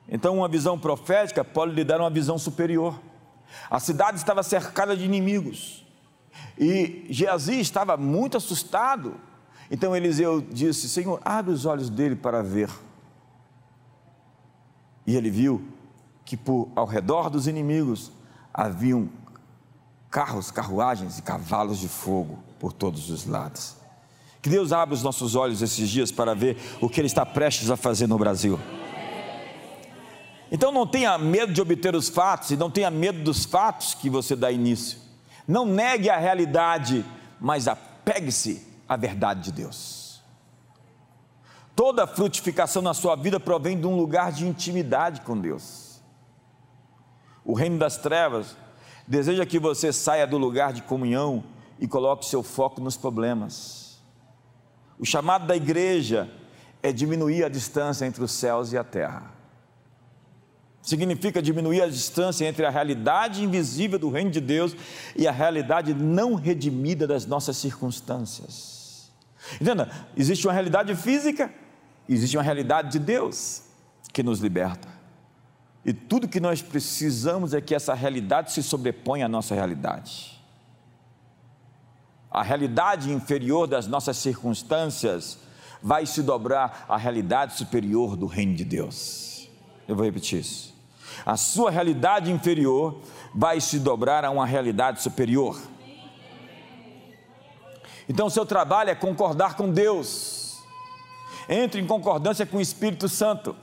[0.07, 2.99] Então, uma visão profética pode lhe dar uma visão superior.
[3.69, 5.85] A cidade estava cercada de inimigos
[6.57, 9.15] e Geazi estava muito assustado
[9.69, 12.69] Então Eliseu disse: Senhor, abre os olhos dele para ver.
[15.07, 15.67] E ele viu
[16.23, 18.11] que por ao redor dos inimigos
[18.53, 19.09] haviam
[20.09, 23.75] carros, carruagens e cavalos de fogo por todos os lados.
[24.41, 27.69] Que Deus abra os nossos olhos esses dias para ver o que Ele está prestes
[27.69, 28.59] a fazer no Brasil.
[30.51, 34.09] Então não tenha medo de obter os fatos e não tenha medo dos fatos que
[34.09, 34.99] você dá início.
[35.47, 37.05] Não negue a realidade,
[37.39, 40.21] mas apegue-se à verdade de Deus.
[41.75, 46.01] Toda frutificação na sua vida provém de um lugar de intimidade com Deus.
[47.43, 48.55] O reino das trevas
[49.07, 51.43] deseja que você saia do lugar de comunhão
[51.79, 53.99] e coloque seu foco nos problemas.
[54.97, 56.31] O chamado da igreja
[56.81, 59.34] é diminuir a distância entre os céus e a terra
[60.85, 64.75] significa diminuir a distância entre a realidade invisível do reino de Deus
[65.15, 69.11] e a realidade não redimida das nossas circunstâncias.
[69.59, 69.89] Entenda?
[70.15, 71.51] Existe uma realidade física,
[72.07, 73.63] existe uma realidade de Deus
[74.13, 74.87] que nos liberta.
[75.83, 80.39] E tudo que nós precisamos é que essa realidade se sobreponha à nossa realidade.
[82.29, 85.39] A realidade inferior das nossas circunstâncias
[85.81, 89.47] vai se dobrar à realidade superior do reino de Deus.
[89.87, 90.74] Eu vou repetir isso
[91.25, 92.99] a sua realidade inferior
[93.33, 95.59] vai se dobrar a uma realidade superior.
[98.07, 100.63] Então, seu trabalho é concordar com Deus,
[101.49, 103.55] entre em concordância com o Espírito Santo.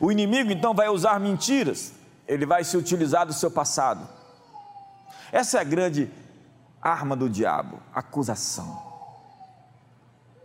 [0.00, 1.94] O inimigo então vai usar mentiras,
[2.26, 4.08] ele vai se utilizar do seu passado.
[5.30, 6.10] Essa é a grande
[6.80, 8.82] arma do diabo, acusação.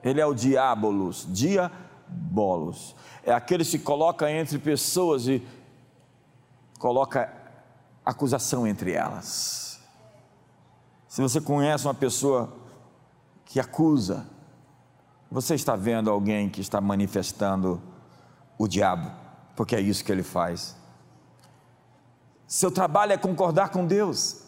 [0.04, 2.96] Ele é o diabolos, diabolos.
[3.24, 5.46] É aquele que se coloca entre pessoas e
[6.80, 7.32] coloca
[8.06, 9.80] acusação entre elas.
[11.08, 12.52] Se você conhece uma pessoa
[13.46, 14.26] que acusa,
[15.30, 17.82] você está vendo alguém que está manifestando
[18.58, 19.12] o diabo,
[19.56, 20.76] porque é isso que ele faz.
[22.48, 24.44] Seu trabalho é concordar com Deus.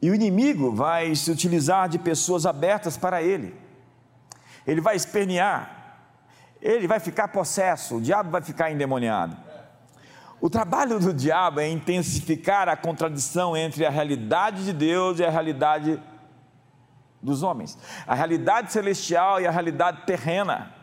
[0.00, 3.54] E o inimigo vai se utilizar de pessoas abertas para ele.
[4.66, 5.98] Ele vai espernear,
[6.62, 9.49] ele vai ficar possesso, o diabo vai ficar endemoniado.
[10.40, 15.30] O trabalho do diabo é intensificar a contradição entre a realidade de Deus e a
[15.30, 16.00] realidade
[17.22, 17.76] dos homens,
[18.06, 20.74] a realidade celestial e a realidade terrena.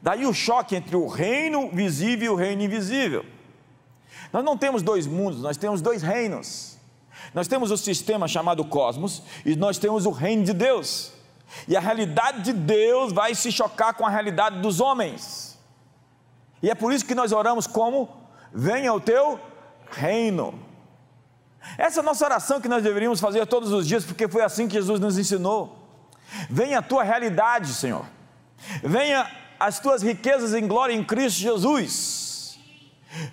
[0.00, 3.26] Daí o choque entre o reino visível e o reino invisível.
[4.32, 6.78] Nós não temos dois mundos, nós temos dois reinos.
[7.34, 11.12] Nós temos o sistema chamado cosmos e nós temos o reino de Deus.
[11.68, 15.58] E a realidade de Deus vai se chocar com a realidade dos homens.
[16.62, 19.40] E é por isso que nós oramos como venha o teu
[19.90, 20.58] reino.
[21.76, 24.68] Essa é a nossa oração que nós deveríamos fazer todos os dias, porque foi assim
[24.68, 25.76] que Jesus nos ensinou.
[26.48, 28.04] Venha a tua realidade, Senhor.
[28.82, 32.58] Venha as tuas riquezas em glória em Cristo Jesus.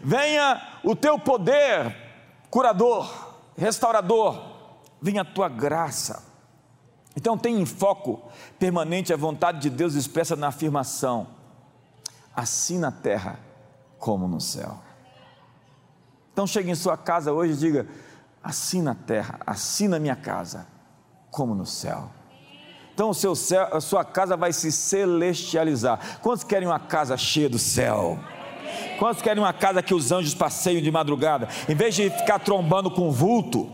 [0.01, 1.95] Venha o teu poder
[2.49, 4.53] curador, restaurador.
[5.01, 6.31] Venha a tua graça.
[7.15, 8.21] Então tenha em foco
[8.57, 11.27] permanente a vontade de Deus expressa na afirmação,
[12.35, 13.39] assim na terra
[13.99, 14.79] como no céu.
[16.33, 17.87] Então chegue em sua casa hoje e diga:
[18.43, 20.67] assim na terra, assim na minha casa,
[21.31, 22.09] como no céu.
[22.93, 26.19] Então o seu céu, a sua casa vai se celestializar.
[26.21, 28.19] Quantos querem uma casa cheia do céu?
[28.99, 32.89] Quantos querem uma casa que os anjos passeiam de madrugada, em vez de ficar trombando
[32.89, 33.71] com vulto,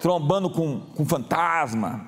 [0.00, 2.06] trombando com, com fantasma?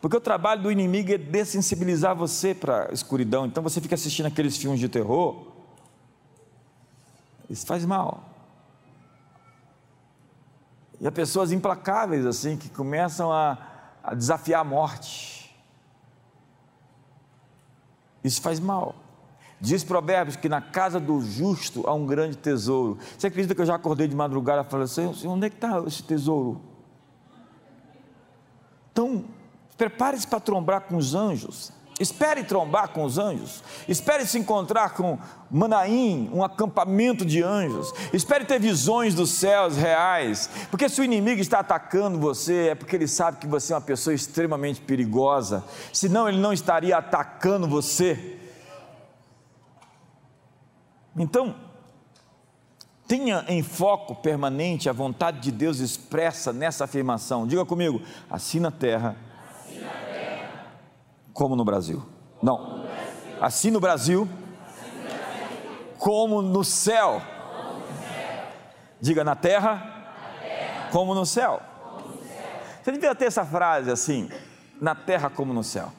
[0.00, 3.44] Porque o trabalho do inimigo é dessensibilizar você para a escuridão.
[3.44, 5.49] Então você fica assistindo aqueles filmes de terror
[7.50, 8.22] isso faz mal.
[11.00, 13.58] E há pessoas implacáveis assim que começam a,
[14.04, 15.52] a desafiar a morte.
[18.22, 18.94] Isso faz mal.
[19.60, 22.98] Diz Provérbios que na casa do justo há um grande tesouro.
[23.18, 25.82] Você acredita que eu já acordei de madrugada e falei assim: onde é que está
[25.86, 26.60] esse tesouro?
[28.92, 29.24] Então,
[29.76, 31.72] prepare-se para trombar com os anjos.
[32.00, 33.62] Espere trombar com os anjos.
[33.86, 35.18] Espere se encontrar com
[35.50, 37.92] Manaim, um acampamento de anjos.
[38.10, 40.48] Espere ter visões dos céus reais.
[40.70, 43.82] Porque se o inimigo está atacando você, é porque ele sabe que você é uma
[43.82, 45.62] pessoa extremamente perigosa.
[45.92, 48.38] Senão ele não estaria atacando você.
[51.14, 51.54] Então,
[53.06, 57.46] tenha em foco permanente a vontade de Deus expressa nessa afirmação.
[57.46, 59.16] Diga comigo: assim na terra
[61.32, 62.02] como no Brasil.
[62.42, 62.84] Não.
[63.40, 64.28] Assim no Brasil,
[65.98, 67.22] como no céu.
[69.00, 71.60] Diga na terra, como no céu.
[72.82, 74.30] Você devia ter essa frase assim:
[74.80, 75.92] na terra como no céu.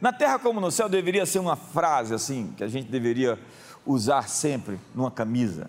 [0.00, 3.38] Na terra como no céu deveria ser uma frase assim, que a gente deveria
[3.84, 5.68] usar sempre numa camisa,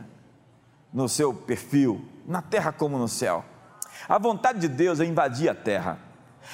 [0.94, 3.46] no seu perfil, na terra como no céu.
[4.08, 5.98] A vontade de Deus é invadir a terra.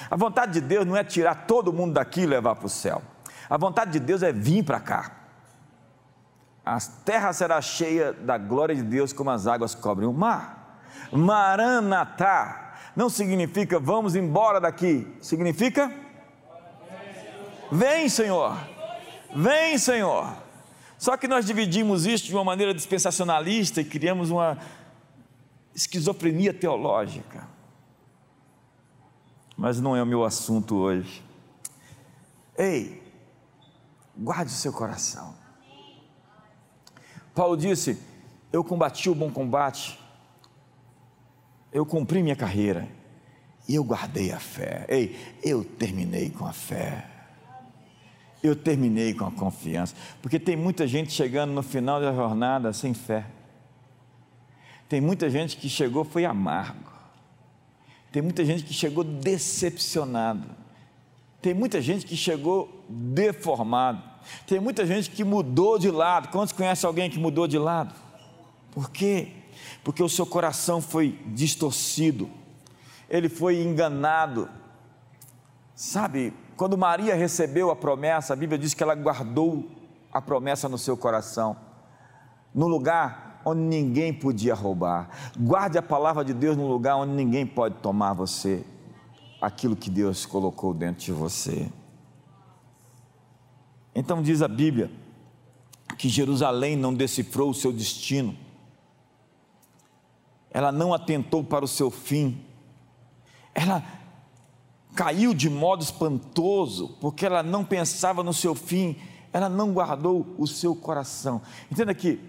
[0.10, 3.02] A vontade de Deus não é tirar todo mundo daqui e levar para o céu.
[3.50, 5.12] A vontade de Deus é vir para cá.
[6.66, 10.82] A terra será cheia da glória de Deus como as águas cobrem o mar.
[11.12, 15.92] Maranatá não significa vamos embora daqui, significa
[17.72, 18.58] vem, Senhor.
[19.36, 20.44] Vem, Senhor.
[20.98, 24.58] Só que nós dividimos isso de uma maneira dispensacionalista e criamos uma
[25.76, 27.48] esquizofrenia teológica.
[29.56, 31.24] Mas não é o meu assunto hoje.
[32.58, 33.02] Ei,
[34.18, 35.36] guarde o seu coração.
[37.34, 38.00] Paulo disse:
[38.52, 40.00] Eu combati o bom combate,
[41.72, 42.88] eu cumpri minha carreira
[43.68, 44.86] e eu guardei a fé.
[44.88, 47.10] Ei, eu terminei com a fé.
[48.44, 52.94] Eu terminei com a confiança, porque tem muita gente chegando no final da jornada sem
[52.94, 53.26] fé.
[54.90, 56.93] Tem muita gente que chegou foi amargo.
[58.14, 60.48] Tem muita gente que chegou decepcionado.
[61.42, 64.04] Tem muita gente que chegou deformado.
[64.46, 66.30] Tem muita gente que mudou de lado.
[66.30, 67.96] Quantos conhecem alguém que mudou de lado?
[68.70, 69.32] Por quê?
[69.84, 72.30] Porque o seu coração foi distorcido.
[73.10, 74.48] Ele foi enganado.
[75.74, 79.72] Sabe, quando Maria recebeu a promessa, a Bíblia diz que ela guardou
[80.12, 81.58] a promessa no seu coração,
[82.54, 85.10] no lugar onde ninguém podia roubar.
[85.38, 88.66] Guarde a palavra de Deus no lugar onde ninguém pode tomar você,
[89.42, 91.70] aquilo que Deus colocou dentro de você.
[93.96, 94.90] Então diz a Bíblia
[95.98, 98.36] que Jerusalém não decifrou o seu destino,
[100.50, 102.44] ela não atentou para o seu fim,
[103.54, 103.84] ela
[104.96, 108.96] caiu de modo espantoso, porque ela não pensava no seu fim,
[109.32, 111.42] ela não guardou o seu coração.
[111.72, 112.20] Entenda que,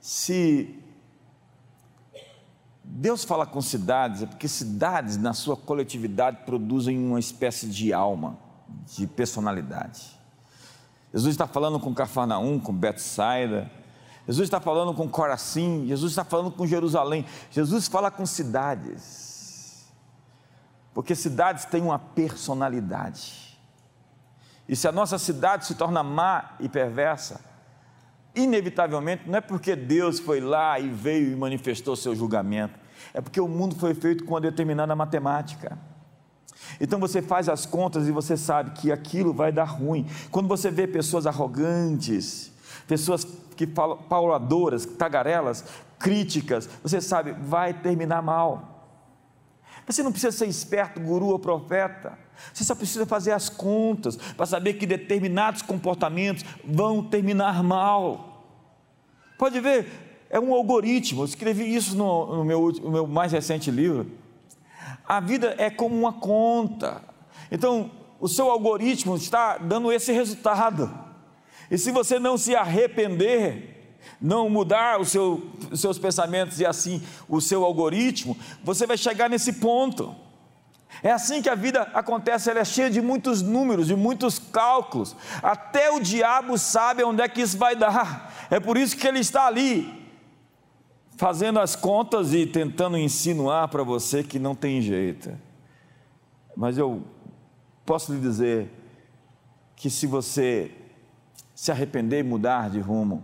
[0.00, 0.82] se
[2.84, 8.38] Deus fala com cidades, é porque cidades, na sua coletividade, produzem uma espécie de alma,
[8.96, 10.18] de personalidade.
[11.12, 13.70] Jesus está falando com Cafarnaum, com Betsaida,
[14.26, 19.28] Jesus está falando com Corazim, Jesus está falando com Jerusalém, Jesus fala com cidades
[20.98, 23.56] porque cidades têm uma personalidade.
[24.68, 27.40] E se a nossa cidade se torna má e perversa,
[28.38, 32.78] inevitavelmente não é porque Deus foi lá e veio e manifestou seu julgamento,
[33.12, 35.78] é porque o mundo foi feito com uma determinada matemática.
[36.80, 40.06] Então você faz as contas e você sabe que aquilo vai dar ruim.
[40.30, 42.52] Quando você vê pessoas arrogantes,
[42.86, 43.26] pessoas
[43.56, 45.64] que falam pauladoras, tagarelas,
[45.98, 48.78] críticas, você sabe, vai terminar mal.
[49.86, 52.18] Você não precisa ser esperto, guru ou profeta.
[52.52, 58.27] Você só precisa fazer as contas para saber que determinados comportamentos vão terminar mal.
[59.38, 59.86] Pode ver,
[60.28, 61.22] é um algoritmo.
[61.22, 64.10] Eu escrevi isso no, no, meu, no meu mais recente livro.
[65.06, 67.00] A vida é como uma conta.
[67.50, 70.92] Então, o seu algoritmo está dando esse resultado.
[71.70, 77.40] E se você não se arrepender, não mudar seu, os seus pensamentos e assim o
[77.40, 80.14] seu algoritmo, você vai chegar nesse ponto.
[81.02, 85.14] É assim que a vida acontece, ela é cheia de muitos números, de muitos cálculos.
[85.42, 88.48] Até o diabo sabe onde é que isso vai dar.
[88.50, 90.08] É por isso que ele está ali,
[91.16, 95.30] fazendo as contas e tentando insinuar para você que não tem jeito.
[96.56, 97.02] Mas eu
[97.86, 98.68] posso lhe dizer
[99.76, 100.72] que se você
[101.54, 103.22] se arrepender e mudar de rumo,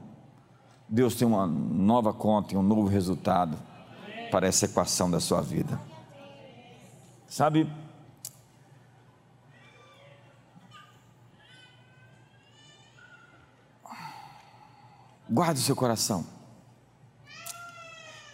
[0.89, 3.57] Deus tem uma nova conta e um novo resultado
[4.31, 5.81] para essa equação da sua vida.
[7.35, 7.69] Sabe,
[15.29, 16.25] guarde seu coração.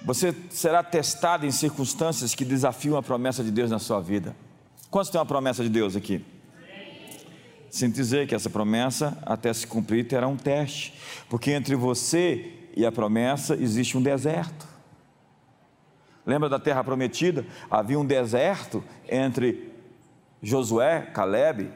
[0.02, 4.36] Você será testado em circunstâncias que desafiam a promessa de Deus na sua vida.
[4.90, 6.22] Quantos tem uma promessa de Deus aqui?
[7.70, 10.92] sem dizer que essa promessa, até se cumprir, terá um teste,
[11.30, 14.69] porque entre você e a promessa existe um deserto.
[16.30, 17.44] Lembra da terra prometida?
[17.70, 19.72] Havia um deserto entre
[20.42, 21.70] Josué, Caleb,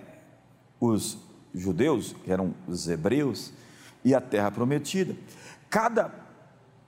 [0.81, 1.19] os
[1.55, 3.53] judeus, que eram os hebreus,
[4.05, 5.17] e a terra prometida.
[5.69, 6.11] Cada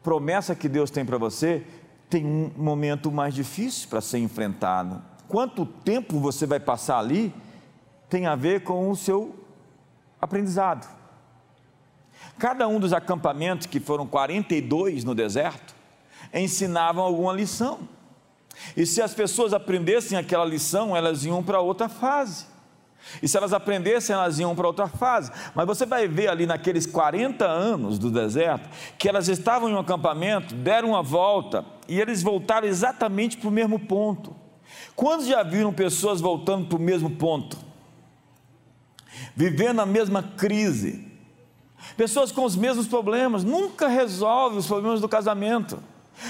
[0.03, 1.65] promessa que Deus tem para você
[2.09, 5.03] tem um momento mais difícil para ser enfrentado.
[5.27, 7.35] Quanto tempo você vai passar ali?
[8.09, 9.35] tem a ver com o seu
[10.21, 10.89] aprendizado.
[12.39, 15.75] Cada um dos acampamentos, que foram 42 no deserto,
[16.33, 17.81] ensinavam alguma lição.
[18.77, 22.47] E se as pessoas aprendessem aquela lição, elas iam para outra fase.
[23.23, 25.31] E se elas aprendessem, elas iam para outra fase.
[25.55, 28.69] Mas você vai ver ali naqueles 40 anos do deserto,
[28.99, 33.53] que elas estavam em um acampamento, deram uma volta e eles voltaram exatamente para o
[33.53, 34.35] mesmo ponto.
[34.95, 37.59] Quantos já viram pessoas voltando para o mesmo ponto?
[39.35, 41.07] Vivendo a mesma crise.
[41.97, 45.79] Pessoas com os mesmos problemas, nunca resolvem os problemas do casamento.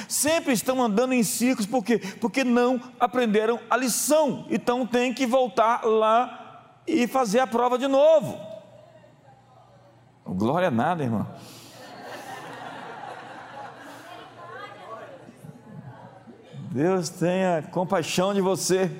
[0.08, 1.98] Sempre estão andando em círculos, por quê?
[2.20, 4.46] Porque não aprenderam a lição.
[4.50, 8.38] Então tem que voltar lá e fazer a prova de novo.
[10.26, 11.26] Glória a nada, irmão.
[16.70, 18.90] Deus tenha compaixão de você.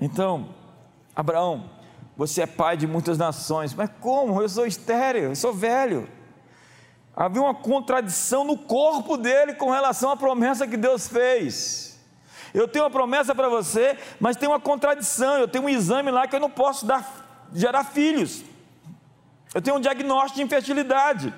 [0.00, 0.50] Então,
[1.16, 1.70] Abraão,
[2.16, 4.40] você é pai de muitas nações, mas como?
[4.40, 6.08] Eu sou estéreo, eu sou velho.
[7.16, 11.98] Havia uma contradição no corpo dele com relação à promessa que Deus fez.
[12.52, 15.38] Eu tenho uma promessa para você, mas tem uma contradição.
[15.38, 18.44] Eu tenho um exame lá que eu não posso dar, gerar filhos.
[19.52, 21.34] Eu tenho um diagnóstico de infertilidade.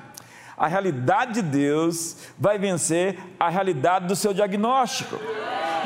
[0.57, 5.19] A realidade de Deus vai vencer a realidade do seu diagnóstico,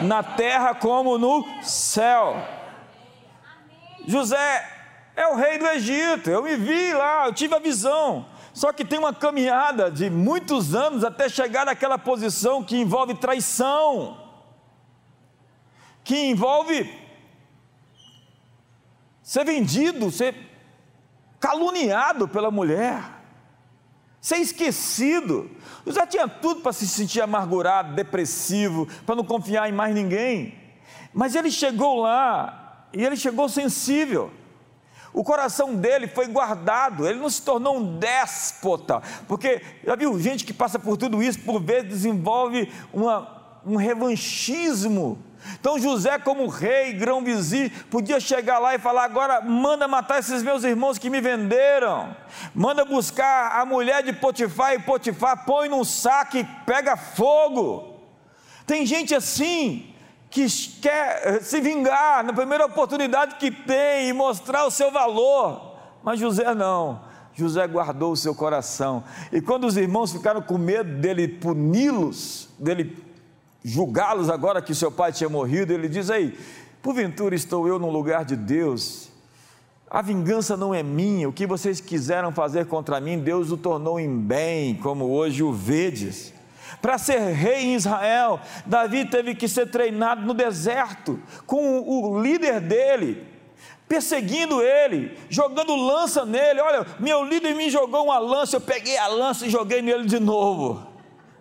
[0.03, 2.37] na terra como no céu.
[4.07, 4.80] José
[5.21, 8.27] é o rei do Egito, eu me vi lá, eu tive a visão.
[8.53, 14.31] Só que tem uma caminhada de muitos anos até chegar naquela posição que envolve traição
[16.11, 16.93] que envolve
[19.23, 20.35] ser vendido, ser
[21.39, 23.05] caluniado pela mulher,
[24.21, 25.51] ser esquecido.
[25.87, 30.59] Já tinha tudo para se sentir amargurado, depressivo, para não confiar em mais ninguém.
[31.15, 34.33] Mas ele chegou lá e ele chegou sensível.
[35.13, 40.45] O coração dele foi guardado, ele não se tornou um déspota, porque já viu gente
[40.45, 45.19] que passa por tudo isso, por vezes desenvolve uma, um revanchismo
[45.59, 50.65] então José, como rei, grão-vizir, podia chegar lá e falar: agora manda matar esses meus
[50.65, 52.15] irmãos que me venderam,
[52.55, 57.95] manda buscar a mulher de Potifar e Potifar põe num saco e pega fogo.
[58.67, 59.90] Tem gente assim
[60.31, 60.47] que
[60.81, 66.21] quer eh, se vingar na primeira oportunidade que tem e mostrar o seu valor, mas
[66.21, 67.01] José não.
[67.35, 69.03] José guardou o seu coração.
[69.33, 72.97] E quando os irmãos ficaram com medo dele puni-los, dele
[73.65, 76.39] julgá-los agora que seu pai tinha morrido, ele diz aí:
[76.81, 79.11] porventura estou eu no lugar de Deus,
[79.91, 83.99] a vingança não é minha, o que vocês quiseram fazer contra mim, Deus o tornou
[83.99, 86.33] em bem, como hoje o vedes.
[86.81, 92.61] Para ser rei em Israel, Davi teve que ser treinado no deserto, com o líder
[92.61, 93.27] dele,
[93.89, 96.61] perseguindo ele, jogando lança nele.
[96.61, 100.21] Olha, meu líder me jogou uma lança, eu peguei a lança e joguei nele de
[100.21, 100.90] novo.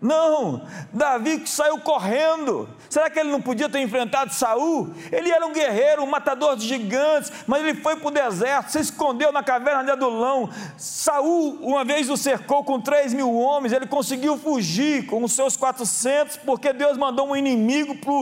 [0.01, 0.61] Não,
[0.93, 2.69] Davi que saiu correndo.
[2.89, 4.93] Será que ele não podia ter enfrentado Saul?
[5.11, 8.79] Ele era um guerreiro, um matador de gigantes, mas ele foi para o deserto, se
[8.79, 10.49] escondeu na caverna de Adulão.
[10.77, 15.57] Saul uma vez o cercou com três mil homens, ele conseguiu fugir com os seus
[15.57, 18.13] quatrocentos, porque Deus mandou um inimigo para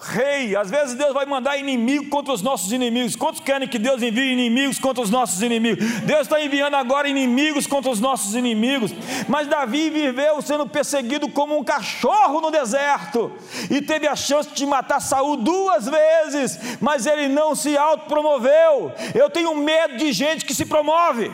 [0.00, 0.56] rei.
[0.56, 3.16] Às vezes Deus vai mandar inimigo contra os nossos inimigos.
[3.16, 5.84] Quantos querem que Deus envie inimigos contra os nossos inimigos?
[6.02, 8.92] Deus está enviando agora inimigos contra os nossos inimigos.
[9.28, 13.32] Mas Davi viveu sendo perseguido como um cachorro no deserto
[13.70, 18.92] e teve a chance de matar Saul duas vezes, mas ele não se autopromoveu.
[19.14, 21.30] Eu tenho medo de gente que se promove.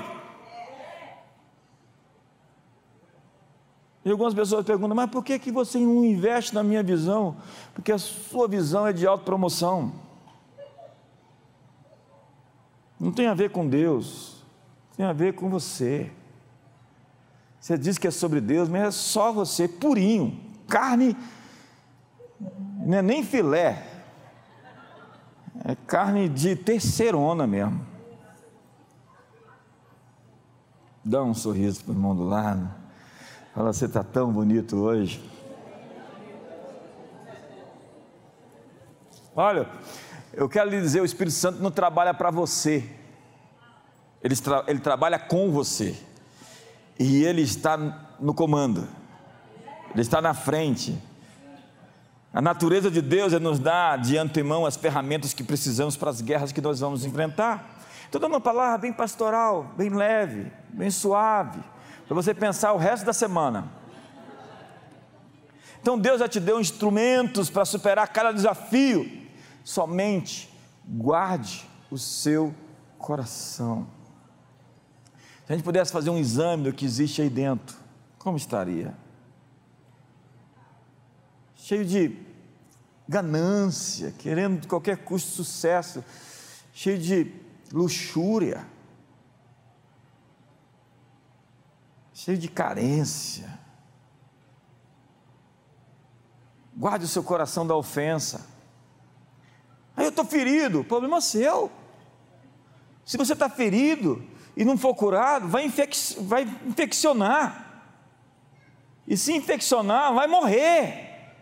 [4.08, 7.36] E algumas pessoas perguntam, mas por que, que você não investe na minha visão?
[7.74, 9.92] Porque a sua visão é de autopromoção.
[12.98, 14.42] Não tem a ver com Deus,
[14.96, 16.10] tem a ver com você.
[17.60, 21.14] Você diz que é sobre Deus, mas é só você, purinho, carne,
[22.78, 23.86] não é nem filé,
[25.66, 27.86] é carne de terceirona mesmo.
[31.04, 32.87] Dá um sorriso para o irmão do lado.
[33.54, 35.22] Fala, você está tão bonito hoje.
[39.34, 39.68] Olha,
[40.32, 42.88] eu quero lhe dizer: o Espírito Santo não trabalha para você,
[44.22, 45.98] ele, tra ele trabalha com você,
[46.98, 47.76] e ele está
[48.20, 48.86] no comando,
[49.92, 51.00] ele está na frente.
[52.32, 56.20] A natureza de Deus é nos dar de antemão as ferramentas que precisamos para as
[56.20, 57.80] guerras que nós vamos enfrentar.
[58.04, 61.60] Estou dando uma palavra bem pastoral, bem leve, bem suave
[62.08, 63.70] para você pensar o resto da semana.
[65.80, 69.28] Então Deus já te deu instrumentos para superar cada desafio.
[69.62, 70.52] Somente
[70.84, 72.52] guarde o seu
[72.98, 73.86] coração.
[75.46, 77.76] Se a gente pudesse fazer um exame do que existe aí dentro,
[78.18, 78.94] como estaria?
[81.68, 82.16] cheio de
[83.06, 86.02] ganância, querendo de qualquer custo sucesso,
[86.72, 87.30] cheio de
[87.70, 88.66] luxúria,
[92.18, 93.48] cheio de carência.
[96.76, 98.44] Guarde o seu coração da ofensa.
[99.96, 101.70] Aí eu estou ferido, problema seu.
[103.04, 104.20] Se você está ferido
[104.56, 107.84] e não for curado, vai, infec vai infeccionar.
[109.06, 111.34] E se infeccionar, vai morrer.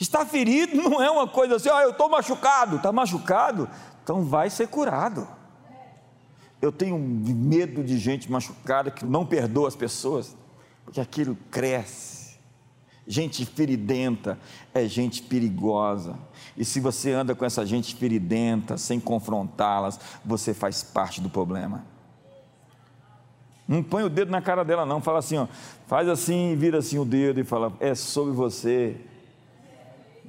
[0.00, 2.76] Está ferido não é uma coisa assim, ah, eu estou machucado.
[2.76, 3.70] Está machucado?
[4.02, 5.28] Então vai ser curado.
[6.60, 10.36] Eu tenho medo de gente machucada que não perdoa as pessoas,
[10.84, 12.38] porque aquilo cresce.
[13.06, 14.38] Gente feridenta
[14.74, 16.18] é gente perigosa.
[16.56, 21.86] E se você anda com essa gente feridenta, sem confrontá-las, você faz parte do problema.
[23.66, 25.00] Não põe o dedo na cara dela, não.
[25.00, 25.46] Fala assim, ó,
[25.86, 28.96] faz assim, vira assim o dedo e fala: é sobre você.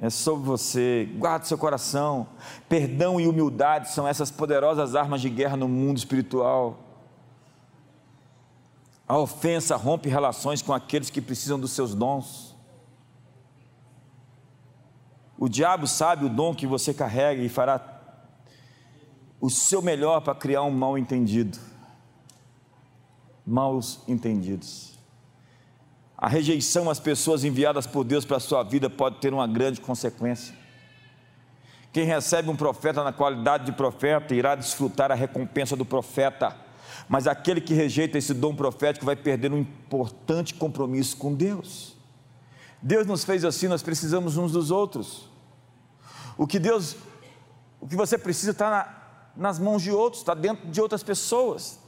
[0.01, 1.09] É sobre você.
[1.17, 2.27] Guarde seu coração.
[2.67, 6.77] Perdão e humildade são essas poderosas armas de guerra no mundo espiritual.
[9.07, 12.55] A ofensa rompe relações com aqueles que precisam dos seus dons.
[15.37, 17.97] O diabo sabe o dom que você carrega e fará
[19.41, 21.57] o seu melhor para criar um mal entendido
[23.49, 24.98] maus entendidos.
[26.21, 29.79] A rejeição às pessoas enviadas por Deus para a sua vida pode ter uma grande
[29.79, 30.53] consequência.
[31.93, 36.57] Quem recebe um profeta na qualidade de profeta irá desfrutar a recompensa do profeta,
[37.07, 41.95] mas aquele que rejeita esse dom profético vai perder um importante compromisso com Deus.
[42.81, 45.29] Deus nos fez assim, nós precisamos uns dos outros.
[46.37, 46.97] O que Deus,
[47.79, 48.95] o que você precisa está na,
[49.37, 51.78] nas mãos de outros, está dentro de outras pessoas.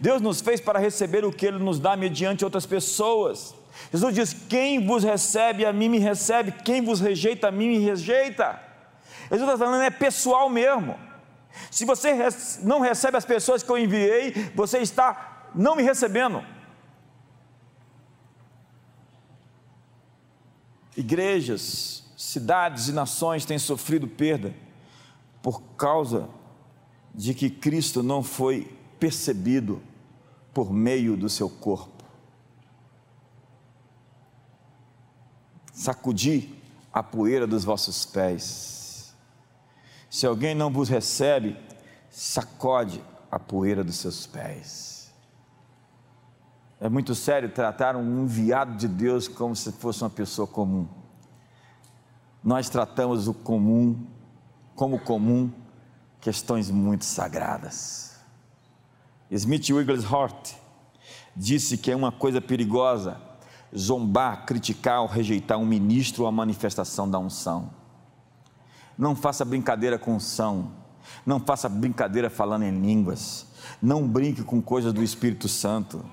[0.00, 3.54] Deus nos fez para receber o que Ele nos dá mediante outras pessoas.
[3.92, 7.78] Jesus diz: Quem vos recebe a mim me recebe, quem vos rejeita a mim me
[7.78, 8.60] rejeita.
[9.30, 10.98] Jesus está falando, é pessoal mesmo.
[11.70, 12.12] Se você
[12.62, 16.44] não recebe as pessoas que eu enviei, você está não me recebendo.
[20.96, 24.54] Igrejas, cidades e nações têm sofrido perda
[25.42, 26.28] por causa
[27.14, 29.82] de que Cristo não foi percebido
[30.52, 32.04] por meio do seu corpo.
[35.72, 36.54] Sacudi
[36.92, 39.14] a poeira dos vossos pés.
[40.08, 41.56] Se alguém não vos recebe,
[42.08, 45.12] sacode a poeira dos seus pés.
[46.80, 50.86] É muito sério tratar um enviado de Deus como se fosse uma pessoa comum.
[52.42, 54.06] Nós tratamos o comum
[54.74, 55.50] como comum
[56.20, 58.15] questões muito sagradas.
[59.30, 60.54] Smith Wigglesworth
[61.34, 63.20] disse que é uma coisa perigosa
[63.76, 67.70] zombar, criticar ou rejeitar um ministro ou a manifestação da unção.
[68.96, 70.72] Não faça brincadeira com unção,
[71.24, 73.46] não faça brincadeira falando em línguas,
[73.82, 76.04] não brinque com coisas do Espírito Santo.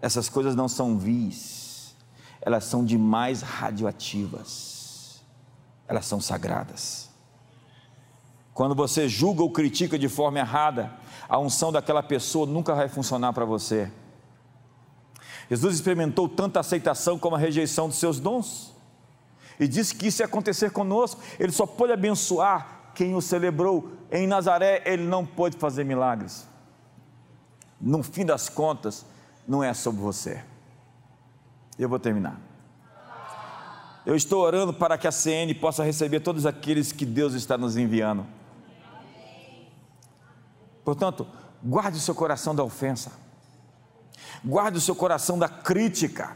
[0.00, 1.96] Essas coisas não são vis,
[2.40, 5.20] elas são demais radioativas,
[5.88, 7.07] elas são sagradas.
[8.58, 10.92] Quando você julga ou critica de forma errada,
[11.28, 13.88] a unção daquela pessoa nunca vai funcionar para você.
[15.48, 18.74] Jesus experimentou tanta aceitação como a rejeição dos seus dons.
[19.60, 21.20] E disse que isso ia acontecer conosco.
[21.38, 23.92] Ele só pôde abençoar quem o celebrou.
[24.10, 26.44] Em Nazaré, ele não pôde fazer milagres.
[27.80, 29.06] No fim das contas,
[29.46, 30.42] não é sobre você.
[31.78, 32.40] Eu vou terminar.
[34.04, 37.76] Eu estou orando para que a CN possa receber todos aqueles que Deus está nos
[37.76, 38.26] enviando.
[40.88, 41.26] Portanto,
[41.62, 43.12] guarde o seu coração da ofensa,
[44.42, 46.34] guarde o seu coração da crítica,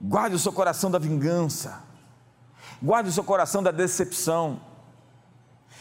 [0.00, 1.84] guarde o seu coração da vingança,
[2.82, 4.58] guarde o seu coração da decepção.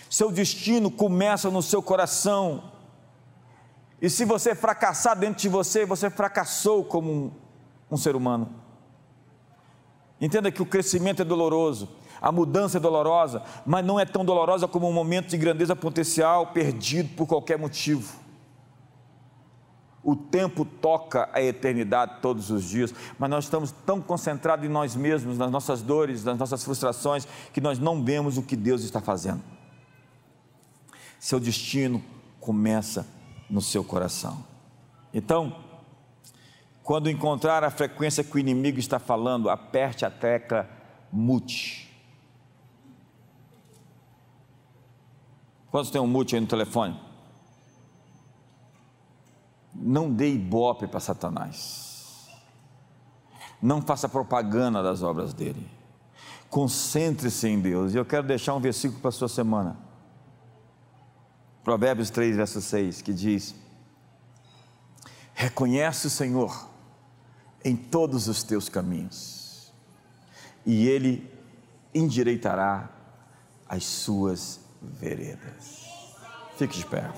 [0.10, 2.74] Seu destino começa no seu coração.
[4.02, 7.32] E se você fracassar dentro de você, você fracassou como um,
[7.90, 8.54] um ser humano.
[10.20, 11.88] Entenda que o crescimento é doloroso,
[12.24, 16.48] a mudança é dolorosa, mas não é tão dolorosa como um momento de grandeza potencial
[16.48, 18.16] perdido por qualquer motivo.
[20.02, 24.96] O tempo toca a eternidade todos os dias, mas nós estamos tão concentrados em nós
[24.96, 29.02] mesmos, nas nossas dores, nas nossas frustrações, que nós não vemos o que Deus está
[29.02, 29.42] fazendo.
[31.20, 32.02] Seu destino
[32.40, 33.06] começa
[33.50, 34.46] no seu coração.
[35.14, 35.58] Então,
[36.82, 40.70] quando encontrar a frequência que o inimigo está falando, aperte a tecla
[41.12, 41.93] mute.
[45.74, 46.96] Quantos tem um mute aí no telefone?
[49.74, 52.30] Não dê ibope para Satanás.
[53.60, 55.68] Não faça propaganda das obras dele.
[56.48, 57.92] Concentre-se em Deus.
[57.92, 59.76] E eu quero deixar um versículo para a sua semana.
[61.64, 63.56] Provérbios 3, verso 6, que diz:
[65.34, 66.70] Reconhece o Senhor
[67.66, 69.74] em todos os teus caminhos,
[70.68, 71.28] e Ele
[71.96, 72.92] endireitará
[73.68, 74.63] as suas
[75.00, 75.86] veredas.
[76.58, 77.10] Fique de pé.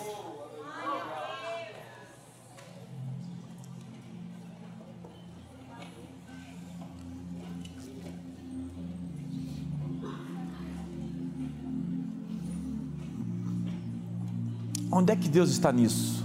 [14.91, 16.23] Onde é que Deus está nisso?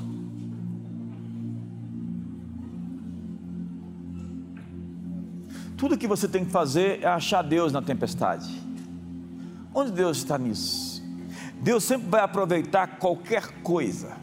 [5.77, 8.49] Tudo que você tem que fazer é achar Deus na tempestade.
[9.75, 10.90] Onde Deus está nisso?
[11.61, 14.17] Deus sempre vai aproveitar qualquer coisa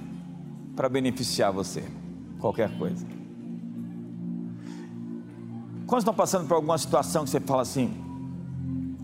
[0.75, 1.83] para beneficiar você.
[2.39, 3.05] Qualquer coisa.
[5.85, 7.93] Quando estão passando por alguma situação que você fala assim,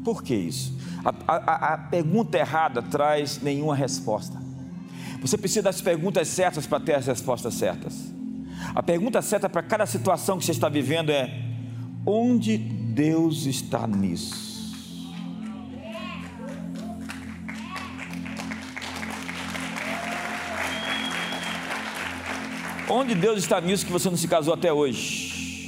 [0.03, 0.77] por que isso?
[1.03, 4.41] A, a, a pergunta errada traz nenhuma resposta.
[5.21, 8.13] Você precisa das perguntas certas para ter as respostas certas.
[8.75, 11.29] A pergunta certa para cada situação que você está vivendo é:
[12.05, 14.53] onde Deus está nisso?
[22.95, 25.67] Onde Deus está nisso que você não se casou até hoje?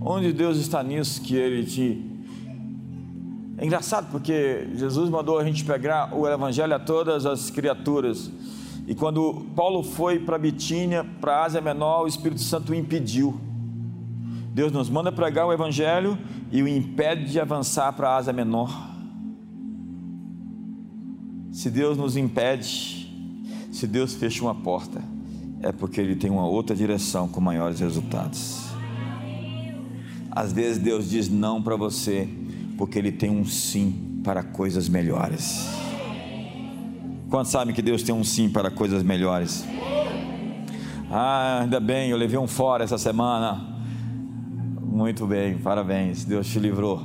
[0.00, 2.02] Onde Deus está nisso que Ele te.
[3.58, 8.32] É engraçado porque Jesus mandou a gente pegar o Evangelho a todas as criaturas.
[8.86, 13.38] E quando Paulo foi para Bitínia, para a Ásia Menor, o Espírito Santo o impediu.
[14.54, 16.16] Deus nos manda pregar o Evangelho
[16.50, 18.91] e o impede de avançar para a Ásia Menor.
[21.52, 23.12] Se Deus nos impede,
[23.70, 25.02] se Deus fecha uma porta,
[25.60, 28.62] é porque Ele tem uma outra direção com maiores resultados.
[30.30, 32.26] Às vezes Deus diz não para você,
[32.78, 35.68] porque Ele tem um sim para coisas melhores.
[37.28, 39.62] Quantos sabem que Deus tem um sim para coisas melhores?
[41.10, 43.76] Ah, ainda bem, eu levei um fora essa semana.
[44.80, 47.02] Muito bem, parabéns, Deus te livrou.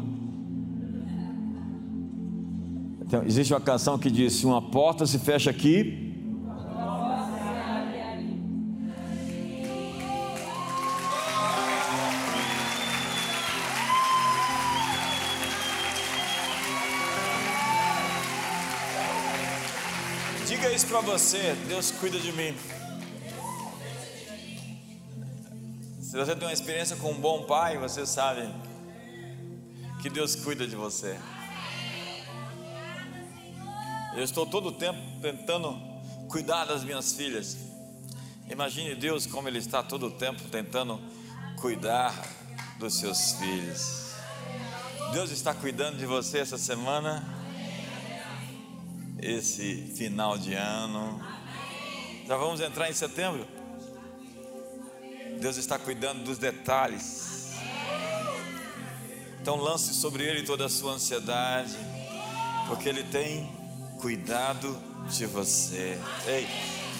[3.07, 6.07] Então, existe uma canção que diz: uma porta se fecha aqui,
[20.87, 22.55] para você: Deus cuida de mim.
[26.01, 28.49] Se você tem uma experiência com um bom pai, você sabe
[30.01, 31.17] que Deus cuida de você.
[34.17, 35.79] Eu estou todo o tempo tentando
[36.27, 37.55] cuidar das minhas filhas.
[38.49, 40.99] Imagine Deus como Ele está todo o tempo tentando
[41.61, 42.11] cuidar
[42.79, 44.15] dos seus filhos.
[45.13, 47.23] Deus está cuidando de você essa semana
[49.21, 51.23] esse final de ano.
[52.25, 53.45] Já vamos entrar em setembro.
[55.39, 57.51] Deus está cuidando dos detalhes.
[59.39, 61.77] Então lance sobre Ele toda a sua ansiedade,
[62.67, 63.56] porque Ele tem
[63.99, 64.77] cuidado
[65.09, 65.97] de você.
[66.27, 66.47] Ei,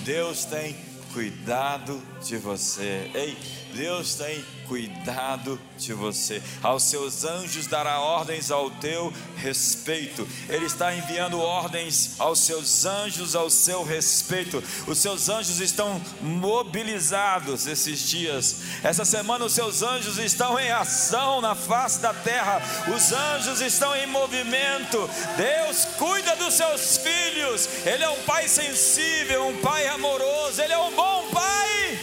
[0.04, 0.76] Deus tem
[1.14, 3.10] cuidado de você.
[3.14, 3.38] Ei,
[3.78, 6.42] Deus tem cuidado de você.
[6.64, 10.28] Aos seus anjos dará ordens ao teu respeito.
[10.50, 14.64] Ele está enviando ordens aos seus anjos ao seu respeito.
[14.88, 18.62] Os seus anjos estão mobilizados esses dias.
[18.84, 22.60] Essa semana os seus anjos estão em ação na face da terra.
[22.96, 25.08] Os anjos estão em movimento.
[25.38, 27.70] Deus cuida dos seus filhos.
[27.86, 30.60] Ele é um pai sensível, um pai amoroso.
[30.64, 31.97] Ele é um bom pai.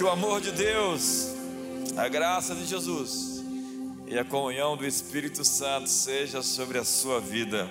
[0.00, 1.34] Que o amor de Deus,
[1.94, 3.44] a graça de Jesus
[4.06, 7.68] e a comunhão do Espírito Santo seja sobre a sua vida.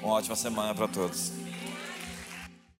[0.00, 1.32] Uma ótima semana para todos.